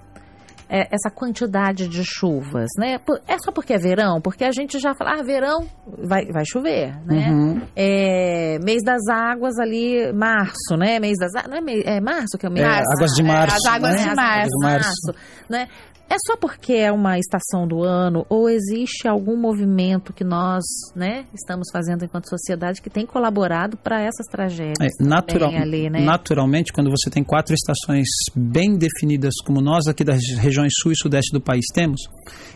é, 0.70 0.88
essa 0.94 1.10
quantidade 1.14 1.88
de 1.88 2.04
chuvas, 2.04 2.68
né? 2.78 3.00
É 3.28 3.38
só 3.40 3.52
porque 3.52 3.74
é 3.74 3.78
verão? 3.78 4.20
Porque 4.22 4.44
a 4.44 4.52
gente 4.52 4.80
já 4.80 4.94
fala, 4.96 5.20
ah, 5.20 5.24
verão 5.24 5.66
vai, 6.06 6.26
vai 6.32 6.44
chover, 6.46 6.94
né? 7.06 7.30
Uhum. 7.32 7.62
É, 7.76 8.60
mês 8.64 8.84
das 8.84 9.02
águas 9.10 9.58
ali, 9.60 10.12
março, 10.14 10.76
né? 10.78 11.00
Mês 11.00 11.18
das 11.20 11.34
águas, 11.36 11.50
não 11.52 11.58
é, 11.58 11.62
mês- 11.62 11.84
é 11.86 12.02
março 12.02 12.38
que 12.38 12.46
é 12.46 12.50
o 12.50 12.52
mês 12.52 12.66
É, 12.66 12.82
águas 12.96 13.12
de 13.12 13.22
é, 13.22 13.26
março, 13.26 13.56
as 13.58 13.66
águas 13.74 13.96
né? 13.96 13.98
de 14.10 14.16
março. 14.16 14.22
águas 14.32 14.50
de 14.50 14.66
Março. 14.66 15.16
né? 15.50 15.68
É 16.10 16.16
só 16.26 16.38
porque 16.38 16.74
é 16.74 16.92
uma 16.92 17.20
estação 17.20 17.68
do 17.68 17.84
ano 17.84 18.26
ou 18.30 18.50
existe 18.50 19.08
algum 19.08 19.36
movimento 19.36 20.14
que 20.14 20.24
nós, 20.24 20.64
né, 20.96 21.26
estamos 21.34 21.68
fazendo 21.72 22.06
enquanto 22.06 22.30
sociedade 22.30 22.82
que 22.82 22.90
tem 22.90 23.06
colaborado 23.06 23.76
para 23.78 24.02
essas 24.02 24.26
tragédias? 24.28 24.78
É, 25.00 25.04
natural- 25.04 25.54
ali, 25.54 25.90
né? 25.90 26.00
Naturalmente, 26.00 26.72
quando 26.72 26.90
você 26.90 27.10
tem 27.10 27.24
quatro 27.24 27.54
estações 27.54 28.08
bem 28.36 28.78
definidas, 28.78 29.34
como 29.46 29.60
nós 29.62 29.88
aqui 29.88 30.04
das 30.04 30.22
regiões 30.38 30.72
sul 30.82 30.92
e 30.92 30.96
sudeste 30.96 31.32
do 31.34 31.42
país 31.42 31.66
temos, 31.74 32.02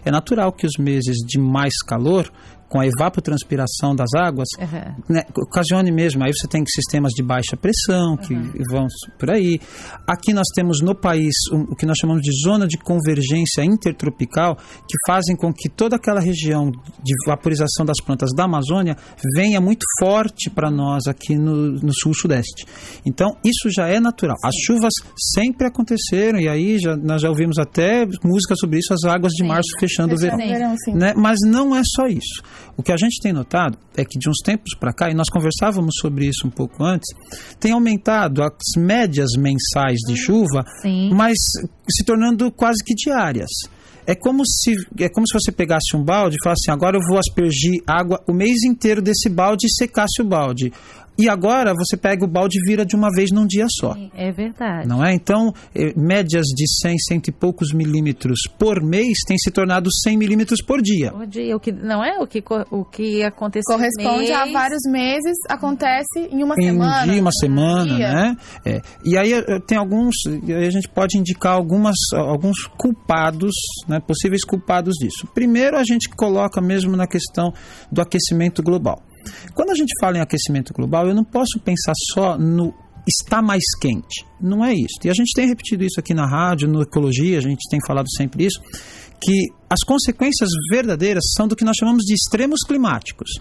é 0.06 0.10
natural 0.12 0.52
que 0.54 0.66
os 0.66 0.78
meses 0.80 1.18
de 1.18 1.38
mais 1.40 1.74
calor 1.86 2.32
com 2.72 2.80
a 2.80 2.88
evapotranspiração 2.88 3.94
das 3.94 4.10
águas, 4.16 4.48
Uhum. 4.58 4.96
né, 5.16 5.24
ocasione 5.36 5.92
mesmo. 5.92 6.24
Aí 6.24 6.32
você 6.34 6.48
tem 6.48 6.64
sistemas 6.66 7.12
de 7.14 7.22
baixa 7.22 7.58
pressão 7.58 8.16
que 8.16 8.34
vão 8.72 8.88
por 9.20 9.30
aí. 9.30 9.60
Aqui 10.08 10.34
nós 10.34 10.48
temos 10.56 10.80
no 10.82 10.96
país 10.96 11.34
um- 11.52 11.64
o 11.72 11.76
que 11.76 11.86
nós 11.86 11.98
chamamos 11.98 12.22
de 12.22 12.32
zona 12.44 12.66
de 12.66 12.78
convergência 12.78 13.64
intertropical, 13.64 14.56
que 14.56 14.96
fazem 15.06 15.36
com 15.36 15.52
que 15.54 15.70
toda 15.70 15.98
aquela 15.98 16.22
região 16.22 16.72
de 16.72 17.14
vaporização 17.28 17.86
das 17.86 17.98
plantas 18.04 18.30
da 18.36 18.46
Amazônia 18.46 18.96
venha 19.36 19.60
muito 19.60 19.86
forte 20.00 20.50
para 20.50 20.72
nós 20.72 21.08
aqui 21.08 21.36
no, 21.36 21.74
no 21.74 21.94
sul-sudeste. 21.94 22.66
Então, 23.06 23.36
isso 23.44 23.70
já 23.70 23.88
é 23.88 24.00
natural. 24.00 24.38
As 24.44 24.56
chuvas 24.66 24.94
sempre 25.36 25.68
aconteceram, 25.68 26.40
e 26.40 26.48
aí 26.48 26.80
já, 26.80 26.96
nós 26.96 27.22
já 27.22 27.30
ouvimos 27.30 27.58
até 27.60 28.06
música 28.24 28.56
sobre 28.56 28.80
isso, 28.80 28.94
as 28.94 29.04
águas 29.04 29.34
de 29.34 29.44
Sim. 29.44 29.48
março 29.50 29.70
fechando 29.80 30.16
o 30.16 30.18
verão 30.18 30.38
o 30.38 30.98
né? 30.98 31.14
Mas 31.18 31.38
não 31.46 31.76
é 31.76 31.82
só 31.84 32.08
isso. 32.08 32.42
O 32.78 32.84
que 32.84 32.92
a 32.92 32.98
gente 32.98 33.22
tem 33.22 33.34
notado 33.34 33.78
é 33.96 34.04
que 34.04 34.18
de 34.18 34.30
uns 34.30 34.40
tempos 34.44 34.76
para 34.80 34.94
cá, 34.94 35.10
e 35.10 35.14
nós 35.14 35.30
conversávamos 35.30 35.96
sobre 36.00 36.28
isso 36.28 36.48
um 36.48 36.50
pouco 36.50 36.84
antes, 36.84 37.08
tem 37.60 37.72
aumentado 37.72 38.42
as 38.42 38.52
médias 38.78 39.32
mensais 39.38 40.00
de 40.00 40.16
chuva, 40.16 40.66
Sim. 40.82 41.12
mas 41.14 41.38
se 41.90 42.04
tornando 42.04 42.52
quase 42.52 42.84
que 42.84 42.94
diárias. 42.94 43.50
É 44.06 44.16
como 44.16 44.44
se 44.46 44.74
é 45.00 45.10
como 45.10 45.28
se 45.28 45.34
você 45.34 45.52
pegasse 45.52 45.96
um 45.96 46.04
balde 46.04 46.36
e 46.36 46.44
falasse 46.44 46.64
assim, 46.66 46.76
agora 46.76 46.98
eu 46.98 47.02
vou 47.08 47.20
aspergir 47.20 47.84
água 47.86 48.20
o 48.28 48.34
mês 48.34 48.64
inteiro 48.64 49.02
desse 49.02 49.30
balde 49.30 49.68
e 49.68 49.74
secasse 49.74 50.22
o 50.22 50.26
balde. 50.26 50.74
E 51.18 51.30
agora 51.30 51.74
você 51.74 51.96
pega 51.96 52.24
o 52.26 52.28
balde 52.28 52.58
e 52.58 52.68
vira 52.68 52.86
de 52.86 52.96
uma 52.96 53.10
vez 53.14 53.32
num 53.32 53.46
dia 53.46 53.66
só. 53.70 53.96
É 54.16 54.32
verdade. 54.32 54.88
Não 54.88 55.04
é? 55.06 55.14
Então, 55.14 55.54
eh, 55.76 55.94
médias 55.96 56.46
de 56.48 56.66
100, 56.82 56.98
cento 57.00 57.28
e 57.28 57.32
poucos 57.32 57.74
milímetros 57.74 58.42
por 58.58 58.82
mês 58.82 59.20
têm 59.28 59.38
se 59.38 59.52
tornado 59.52 59.90
100 60.04 60.18
milímetros 60.18 60.62
por 60.62 60.82
dia. 60.82 61.14
O 61.14 61.26
dia, 61.26 61.56
o 61.56 61.60
que 61.60 61.72
não 61.72 62.04
é 62.04 62.18
o 62.20 62.26
que 62.26 62.44
o 62.72 62.86
que 62.86 63.24
aconteceu 63.24 63.76
Corresponde 63.76 64.32
a 64.32 64.46
mês. 64.46 64.54
vários 64.54 64.82
meses, 64.90 65.38
acontece 65.50 66.28
em 66.32 66.44
uma 66.44 66.56
em 66.58 66.64
semana. 66.64 67.04
um 67.04 67.10
dia, 67.12 67.22
uma 67.22 67.32
semana, 67.32 67.96
dia. 67.96 68.12
né? 68.14 68.38
É. 68.66 68.82
E 69.04 69.18
aí 69.18 69.34
eh, 69.34 69.60
tem 69.68 69.78
alguns, 69.78 70.16
e 70.26 70.54
aí 70.54 70.66
a 70.66 70.72
gente 70.72 70.90
pode 70.90 71.18
indicar 71.18 71.54
algumas, 71.54 71.96
alguns 72.14 72.66
culpados, 72.78 73.54
né, 73.88 74.00
possíveis 74.00 74.44
culpados 74.44 74.96
disso. 74.96 75.28
Primeiro, 75.34 75.78
a 75.78 75.84
gente 75.84 76.10
coloca 76.10 76.62
mesmo 76.62 76.96
na 76.96 77.06
questão 77.06 77.54
do 77.92 78.02
aquecimento 78.02 78.64
global. 78.64 79.02
Quando 79.54 79.72
a 79.72 79.76
gente 79.76 79.94
fala 80.00 80.18
em 80.18 80.22
aquecimento 80.22 80.74
global, 80.74 81.08
eu 81.08 81.16
não 81.16 81.24
posso 81.24 81.60
pensar 81.60 81.94
só 82.14 82.38
no 82.38 82.74
está 83.08 83.42
mais 83.42 83.64
quente. 83.80 84.26
Não 84.40 84.64
é 84.64 84.74
isso. 84.74 85.00
E 85.04 85.10
a 85.10 85.14
gente 85.14 85.34
tem 85.34 85.48
repetido 85.48 85.84
isso 85.84 86.00
aqui 86.00 86.14
na 86.14 86.28
rádio, 86.28 86.68
no 86.68 86.82
Ecologia, 86.82 87.38
a 87.38 87.42
gente 87.42 87.68
tem 87.70 87.80
falado 87.86 88.08
sempre 88.16 88.46
isso, 88.46 88.62
que 89.22 89.48
as 89.70 89.82
consequências 89.84 90.50
verdadeiras 90.70 91.24
são 91.36 91.48
do 91.48 91.56
que 91.56 91.64
nós 91.64 91.78
chamamos 91.78 92.04
de 92.04 92.14
extremos 92.14 92.62
climáticos. 92.66 93.32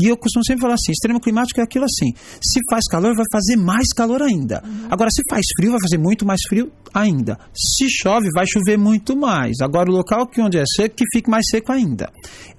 E 0.00 0.06
eu 0.06 0.16
costumo 0.16 0.44
sempre 0.44 0.62
falar 0.62 0.74
assim: 0.74 0.92
extremo 0.92 1.20
climático 1.20 1.60
é 1.60 1.64
aquilo 1.64 1.84
assim. 1.84 2.12
Se 2.40 2.60
faz 2.70 2.84
calor, 2.88 3.14
vai 3.16 3.24
fazer 3.32 3.56
mais 3.56 3.88
calor 3.88 4.22
ainda. 4.22 4.62
Agora, 4.90 5.10
se 5.10 5.22
faz 5.28 5.44
frio, 5.56 5.72
vai 5.72 5.80
fazer 5.80 5.98
muito 5.98 6.24
mais 6.24 6.40
frio 6.48 6.70
ainda. 6.94 7.38
Se 7.54 7.88
chove, 7.90 8.28
vai 8.34 8.46
chover 8.46 8.78
muito 8.78 9.16
mais. 9.16 9.60
Agora, 9.60 9.90
o 9.90 9.94
local 9.94 10.26
que 10.26 10.40
onde 10.40 10.58
é 10.58 10.64
seco, 10.76 10.96
que 10.96 11.04
fique 11.12 11.28
mais 11.28 11.44
seco 11.50 11.72
ainda. 11.72 12.10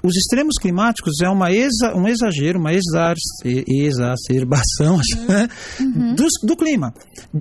Os 0.04 0.15
extremos 0.15 0.56
climáticos 0.60 1.21
é 1.21 1.30
uma 1.30 1.52
exa, 1.52 1.95
um 1.95 2.08
exagero, 2.08 2.60
uma 2.60 2.73
exar, 2.73 3.15
exacerbação 3.45 4.97
né, 5.28 5.47
do, 6.15 6.28
do 6.43 6.56
clima, 6.56 6.93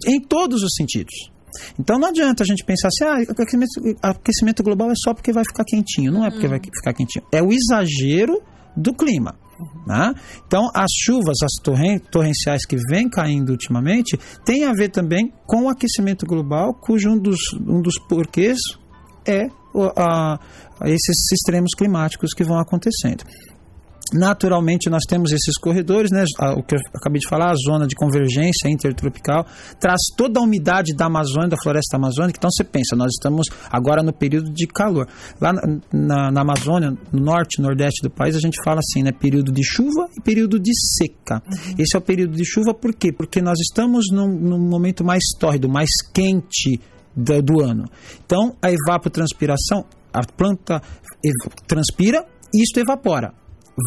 em 0.07 0.21
todos 0.21 0.63
os 0.63 0.75
sentidos. 0.77 1.31
Então 1.79 1.99
não 1.99 2.09
adianta 2.09 2.43
a 2.43 2.47
gente 2.47 2.65
pensar 2.65 2.89
assim, 2.89 3.05
ah, 3.05 3.33
aquecimento, 3.33 3.71
aquecimento 4.03 4.63
global 4.63 4.91
é 4.91 4.95
só 4.97 5.15
porque 5.15 5.33
vai 5.33 5.45
ficar 5.45 5.65
quentinho. 5.65 6.13
Não 6.13 6.25
é 6.25 6.31
porque 6.31 6.47
vai 6.47 6.61
ficar 6.61 6.93
quentinho. 6.93 7.25
É 7.33 7.43
o 7.43 7.53
exagero 7.53 8.41
do 8.77 8.95
clima. 8.95 9.35
Né? 9.87 10.15
Então, 10.47 10.71
as 10.75 10.91
chuvas, 10.93 11.37
as 11.43 11.63
torren 11.63 11.99
torrenciais 11.99 12.65
que 12.65 12.77
vêm 12.89 13.09
caindo 13.09 13.51
ultimamente, 13.51 14.19
tem 14.45 14.65
a 14.65 14.73
ver 14.73 14.91
também 14.91 15.33
com 15.47 15.65
o 15.65 15.69
aquecimento 15.69 16.27
global, 16.27 16.75
cujo 16.75 17.11
um 17.11 17.19
dos, 17.19 17.39
um 17.55 17.81
dos 17.81 17.99
porquês 17.99 18.59
é 19.27 19.49
a 19.97 20.39
esses 20.85 21.33
extremos 21.33 21.73
climáticos 21.77 22.33
que 22.33 22.45
vão 22.45 22.59
acontecendo. 22.59 23.25
Naturalmente, 24.13 24.89
nós 24.89 25.03
temos 25.09 25.33
esses 25.33 25.57
corredores, 25.59 26.11
né? 26.11 26.25
o 26.57 26.63
que 26.63 26.75
eu 26.75 26.81
acabei 26.95 27.21
de 27.21 27.29
falar, 27.29 27.51
a 27.51 27.55
zona 27.55 27.87
de 27.87 27.95
convergência 27.95 28.69
intertropical, 28.69 29.47
traz 29.79 29.99
toda 30.17 30.41
a 30.41 30.43
umidade 30.43 30.95
da 30.95 31.07
Amazônia, 31.07 31.49
da 31.49 31.57
floresta 31.63 31.97
amazônica. 31.97 32.39
Então, 32.39 32.51
você 32.51 32.65
pensa, 32.65 32.97
nós 32.97 33.11
estamos 33.13 33.47
agora 33.71 34.03
no 34.03 34.13
período 34.13 34.51
de 34.51 34.67
calor. 34.67 35.07
Lá 35.41 35.53
na, 35.53 35.63
na- 35.93 36.31
na 36.31 36.41
Amazônia, 36.41 36.97
no 37.13 37.21
norte 37.21 37.59
e 37.59 37.63
nordeste 37.63 38.03
do 38.03 38.11
país, 38.11 38.35
a 38.37 38.41
gente 38.41 38.57
fala 38.65 38.81
assim, 38.81 39.03
né? 39.03 39.13
Período 39.13 39.53
de 39.53 39.63
chuva 39.65 40.09
e 40.17 40.23
período 40.23 40.59
de 40.59 40.73
seca. 40.97 41.43
Esse 41.79 41.97
é 41.97 41.99
o 41.99 42.03
período 42.03 42.37
de 42.37 42.45
chuva, 42.45 42.73
por 42.75 42.95
quê? 42.95 43.13
Porque 43.13 43.43
nós 43.43 43.59
estamos 43.61 44.07
num, 44.13 44.29
num 44.29 44.59
momento 44.59 45.05
mais 45.05 45.23
tórrido, 45.39 45.69
mais 45.69 45.91
quente 46.15 46.81
da- 47.15 47.41
do 47.41 47.61
ano. 47.63 47.85
Então, 48.25 48.57
a 48.63 48.71
evapotranspiração, 48.73 49.85
a 50.13 50.21
planta 50.25 50.81
transpira 51.67 52.25
e 52.55 52.63
isto 52.63 52.79
evapora 52.81 53.33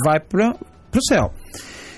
vai 0.06 0.19
para 0.19 0.51
o 0.51 1.04
céu. 1.08 1.34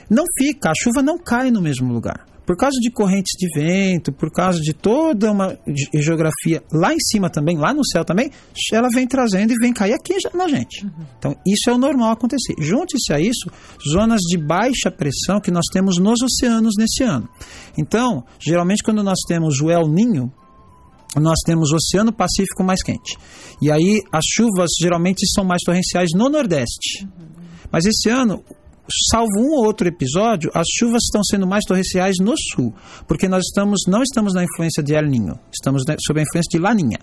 Não 0.09 0.23
fica, 0.37 0.69
a 0.69 0.73
chuva 0.75 1.01
não 1.01 1.17
cai 1.17 1.49
no 1.51 1.61
mesmo 1.61 1.91
lugar. 1.91 2.25
Por 2.45 2.57
causa 2.57 2.77
de 2.77 2.91
correntes 2.91 3.31
de 3.39 3.47
vento, 3.57 4.11
por 4.11 4.29
causa 4.29 4.59
de 4.59 4.73
toda 4.73 5.31
uma 5.31 5.57
ge- 5.65 5.89
geografia 6.01 6.61
lá 6.73 6.93
em 6.93 6.99
cima 6.99 7.29
também, 7.29 7.57
lá 7.57 7.73
no 7.73 7.85
céu 7.85 8.03
também, 8.03 8.29
ela 8.73 8.89
vem 8.93 9.07
trazendo 9.07 9.53
e 9.53 9.55
vem 9.61 9.71
cair 9.71 9.93
aqui 9.93 10.15
na 10.35 10.45
gente. 10.49 10.85
Então, 11.17 11.33
isso 11.47 11.69
é 11.69 11.73
o 11.73 11.77
normal 11.77 12.11
acontecer. 12.11 12.53
Junte-se 12.59 13.13
a 13.13 13.19
isso, 13.19 13.49
zonas 13.89 14.19
de 14.19 14.37
baixa 14.37 14.91
pressão 14.91 15.39
que 15.39 15.51
nós 15.51 15.63
temos 15.71 15.97
nos 15.97 16.21
oceanos 16.21 16.73
nesse 16.77 17.01
ano. 17.03 17.29
Então, 17.77 18.25
geralmente 18.45 18.83
quando 18.83 19.01
nós 19.01 19.19
temos 19.25 19.61
o 19.61 19.69
El 19.71 19.87
Ninho, 19.87 20.29
nós 21.15 21.39
temos 21.45 21.71
o 21.71 21.75
Oceano 21.75 22.11
Pacífico 22.11 22.61
mais 22.61 22.83
quente. 22.83 23.17
E 23.61 23.71
aí 23.71 24.01
as 24.11 24.25
chuvas 24.33 24.71
geralmente 24.81 25.25
são 25.33 25.45
mais 25.45 25.61
torrenciais 25.63 26.09
no 26.13 26.27
Nordeste. 26.27 27.07
Mas 27.73 27.85
esse 27.85 28.07
ano, 28.07 28.45
salvo 29.09 29.39
um 29.39 29.51
ou 29.51 29.65
outro 29.65 29.87
episódio, 29.87 30.51
as 30.53 30.67
chuvas 30.77 31.03
estão 31.03 31.23
sendo 31.23 31.47
mais 31.47 31.63
torrenciais 31.65 32.15
no 32.19 32.33
Sul, 32.37 32.73
porque 33.07 33.27
nós 33.27 33.43
estamos 33.45 33.81
não 33.87 34.01
estamos 34.01 34.33
na 34.33 34.43
influência 34.43 34.83
de 34.83 34.93
El 34.93 35.07
Niño, 35.07 35.39
estamos 35.51 35.83
sob 36.05 36.19
a 36.19 36.23
influência 36.23 36.49
de 36.51 36.59
Laninha. 36.59 36.99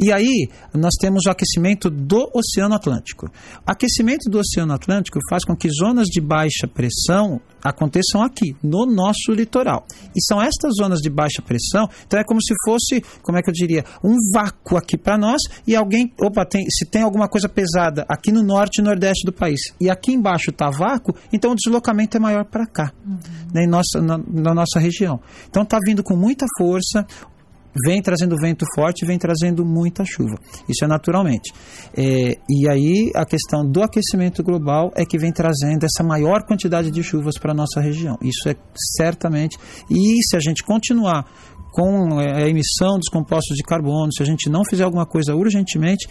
E 0.00 0.12
aí 0.12 0.48
nós 0.72 0.94
temos 1.00 1.22
o 1.26 1.30
aquecimento 1.30 1.90
do 1.90 2.30
Oceano 2.34 2.74
Atlântico. 2.74 3.26
O 3.26 3.70
aquecimento 3.70 4.30
do 4.30 4.38
Oceano 4.38 4.72
Atlântico 4.72 5.18
faz 5.28 5.44
com 5.44 5.54
que 5.54 5.68
zonas 5.70 6.06
de 6.06 6.20
baixa 6.20 6.66
pressão 6.66 7.40
aconteçam 7.64 8.22
aqui, 8.22 8.54
no 8.62 8.84
nosso 8.84 9.32
litoral. 9.32 9.86
E 10.14 10.22
são 10.22 10.40
estas 10.40 10.72
zonas 10.78 11.00
de 11.00 11.08
baixa 11.08 11.40
pressão, 11.40 11.88
então 12.06 12.20
é 12.20 12.24
como 12.24 12.40
se 12.42 12.52
fosse, 12.62 13.02
como 13.22 13.38
é 13.38 13.42
que 13.42 13.48
eu 13.48 13.54
diria, 13.54 13.84
um 14.04 14.14
vácuo 14.34 14.76
aqui 14.76 14.98
para 14.98 15.16
nós 15.16 15.40
e 15.66 15.74
alguém, 15.74 16.12
opa, 16.20 16.44
tem, 16.44 16.62
se 16.68 16.84
tem 16.84 17.02
alguma 17.02 17.26
coisa 17.26 17.48
pesada 17.48 18.04
aqui 18.06 18.30
no 18.30 18.42
norte 18.42 18.80
e 18.80 18.84
nordeste 18.84 19.24
do 19.24 19.32
país 19.32 19.60
e 19.80 19.88
aqui 19.88 20.12
embaixo 20.12 20.50
está 20.50 20.68
vácuo, 20.68 20.93
então 21.32 21.52
o 21.52 21.54
deslocamento 21.54 22.16
é 22.16 22.20
maior 22.20 22.44
para 22.44 22.66
cá, 22.66 22.92
né, 23.52 23.64
em 23.64 23.68
nossa, 23.68 24.00
na, 24.00 24.18
na 24.18 24.54
nossa 24.54 24.78
região. 24.78 25.20
Então 25.48 25.62
está 25.62 25.78
vindo 25.84 26.02
com 26.02 26.16
muita 26.16 26.46
força, 26.58 27.06
vem 27.84 28.00
trazendo 28.00 28.36
vento 28.36 28.64
forte, 28.74 29.04
vem 29.04 29.18
trazendo 29.18 29.64
muita 29.64 30.04
chuva. 30.04 30.38
Isso 30.68 30.84
é 30.84 30.88
naturalmente. 30.88 31.52
É, 31.96 32.36
e 32.48 32.68
aí 32.68 33.10
a 33.14 33.24
questão 33.24 33.68
do 33.68 33.82
aquecimento 33.82 34.42
global 34.42 34.92
é 34.94 35.04
que 35.04 35.18
vem 35.18 35.32
trazendo 35.32 35.84
essa 35.84 36.04
maior 36.04 36.44
quantidade 36.46 36.90
de 36.90 37.02
chuvas 37.02 37.38
para 37.38 37.52
a 37.52 37.54
nossa 37.54 37.80
região. 37.80 38.16
Isso 38.22 38.48
é 38.48 38.54
certamente. 38.96 39.58
E 39.90 40.22
se 40.24 40.36
a 40.36 40.40
gente 40.40 40.62
continuar 40.62 41.24
com 41.74 42.20
é, 42.20 42.44
a 42.44 42.48
emissão 42.48 42.98
dos 42.98 43.08
compostos 43.08 43.56
de 43.56 43.64
carbono, 43.64 44.12
se 44.12 44.22
a 44.22 44.26
gente 44.26 44.48
não 44.48 44.62
fizer 44.64 44.84
alguma 44.84 45.04
coisa 45.04 45.34
urgentemente, 45.34 46.08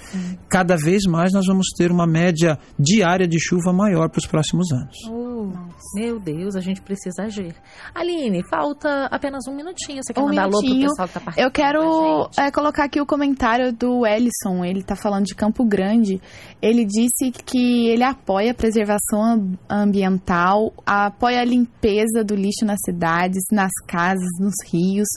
cada 0.50 0.76
vez 0.76 1.04
mais 1.06 1.32
nós 1.32 1.46
vamos 1.48 1.68
ter 1.78 1.90
uma 1.90 2.06
média 2.06 2.60
diária 2.78 3.26
de 3.26 3.40
chuva 3.40 3.72
maior 3.72 4.10
para 4.10 4.20
os 4.20 4.28
próximos 4.28 4.70
anos. 4.74 4.98
Oh, 5.36 5.52
meu 5.96 6.20
Deus, 6.20 6.56
a 6.56 6.60
gente 6.62 6.82
precisa 6.82 7.24
agir. 7.24 7.56
Aline, 7.96 8.44
falta 8.50 9.06
apenas 9.06 9.48
um 9.48 9.56
minutinho. 9.56 10.02
Você 10.04 10.14
quer 10.14 10.22
Um 10.22 10.28
mandar 10.28 10.44
alô 10.44 10.52
pro 10.60 10.62
minutinho. 10.62 10.90
pessoal 10.90 11.08
que 11.08 11.14
tá 11.14 11.20
participando? 11.20 11.46
Eu 11.46 11.52
quero 11.52 12.30
é, 12.38 12.52
colocar 12.52 12.84
aqui 12.84 13.02
o 13.02 13.06
comentário 13.06 13.72
do 13.74 14.06
Ellison. 14.06 14.64
Ele 14.64 14.84
tá 14.84 14.96
falando 14.96 15.26
de 15.26 15.34
Campo 15.36 15.66
Grande. 15.66 16.22
Ele 16.62 16.86
disse 16.86 17.32
que 17.46 17.88
ele 17.88 18.04
apoia 18.04 18.52
a 18.52 18.54
preservação 18.54 19.22
am- 19.24 19.58
ambiental, 19.70 20.74
apoia 20.86 21.42
a 21.42 21.46
limpeza 21.46 22.24
do 22.24 22.36
lixo 22.36 22.66
nas 22.66 22.80
cidades, 22.86 23.42
nas 23.52 23.72
casas, 23.88 24.30
nos 24.40 24.54
rios 24.72 25.08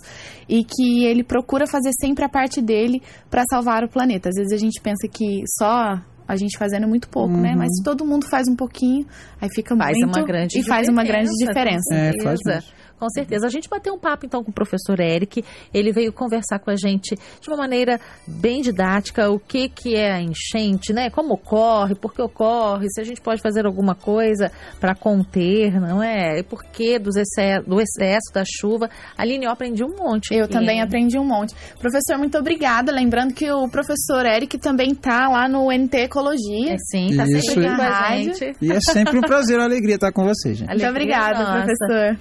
e 0.48 0.64
que 0.64 1.04
ele 1.04 1.22
procura 1.24 1.66
fazer 1.66 1.90
sempre 2.00 2.24
a 2.24 2.28
parte 2.28 2.62
dele 2.62 3.02
para 3.30 3.42
salvar 3.50 3.84
o 3.84 3.88
planeta. 3.88 4.28
Às 4.28 4.36
vezes 4.36 4.52
a 4.52 4.56
gente 4.58 4.80
pensa 4.80 5.08
que 5.08 5.42
só 5.58 6.00
a 6.26 6.36
gente 6.36 6.58
fazendo 6.58 6.84
é 6.84 6.86
muito 6.86 7.08
pouco, 7.08 7.36
né? 7.36 7.54
Mas 7.56 7.68
se 7.76 7.82
todo 7.82 8.04
mundo 8.04 8.26
faz 8.28 8.48
um 8.48 8.56
pouquinho, 8.56 9.06
aí 9.40 9.48
fica 9.54 9.76
Faz 9.76 9.96
muito 9.98 10.16
uma 10.18 10.26
grande 10.26 10.58
e 10.58 10.62
faz 10.62 10.88
uma 10.88 11.04
grande 11.04 11.30
diferença, 11.38 11.94
É, 11.94 12.12
faz 12.22 12.40
certeza. 12.42 12.64
Com 12.98 13.08
certeza. 13.10 13.46
A 13.46 13.50
gente 13.50 13.68
bateu 13.68 13.94
um 13.94 13.98
papo 13.98 14.26
então 14.26 14.42
com 14.42 14.50
o 14.50 14.54
professor 14.54 14.98
Eric. 15.00 15.44
Ele 15.72 15.92
veio 15.92 16.12
conversar 16.12 16.58
com 16.58 16.70
a 16.70 16.76
gente 16.76 17.14
de 17.14 17.48
uma 17.48 17.56
maneira 17.56 18.00
bem 18.26 18.62
didática 18.62 19.30
o 19.30 19.38
que, 19.38 19.68
que 19.68 19.94
é 19.94 20.12
a 20.12 20.20
enchente, 20.20 20.92
né? 20.92 21.10
Como 21.10 21.34
ocorre, 21.34 21.94
por 21.94 22.14
que 22.14 22.22
ocorre, 22.22 22.86
se 22.90 23.00
a 23.00 23.04
gente 23.04 23.20
pode 23.20 23.42
fazer 23.42 23.66
alguma 23.66 23.94
coisa 23.94 24.50
para 24.80 24.94
conter, 24.94 25.80
não 25.80 26.02
é? 26.02 26.38
E 26.38 26.42
por 26.42 26.64
que 26.64 26.98
dos 26.98 27.16
excesso, 27.16 27.68
do 27.68 27.80
excesso 27.80 28.32
da 28.32 28.44
chuva. 28.44 28.88
Aline, 29.16 29.44
eu 29.44 29.50
aprendi 29.50 29.84
um 29.84 29.94
monte. 29.96 30.34
Eu 30.34 30.44
aqui, 30.44 30.52
também 30.52 30.80
aprendi 30.80 31.18
um 31.18 31.24
monte. 31.24 31.54
Professor, 31.78 32.18
muito 32.18 32.38
obrigada. 32.38 32.92
Lembrando 32.92 33.34
que 33.34 33.50
o 33.50 33.68
professor 33.68 34.24
Eric 34.24 34.58
também 34.58 34.94
tá 34.94 35.28
lá 35.28 35.48
no 35.48 35.70
NT 35.70 35.96
Ecologia. 35.98 36.74
É 36.74 36.76
sim, 36.78 37.16
tá 37.16 37.24
Isso 37.24 37.52
sempre 37.52 37.76
com 37.76 37.82
a 37.82 38.16
gente. 38.16 38.56
E 38.60 38.72
é 38.72 38.80
sempre 38.80 39.18
um 39.18 39.22
prazer 39.22 39.58
uma 39.58 39.64
alegria 39.64 39.96
estar 39.96 40.12
com 40.12 40.24
vocês, 40.24 40.58
gente. 40.58 40.68
Muito 40.68 40.84
Alegria 40.84 40.90
obrigada, 40.90 41.38
nossa. 41.38 41.62
professor. 41.64 42.18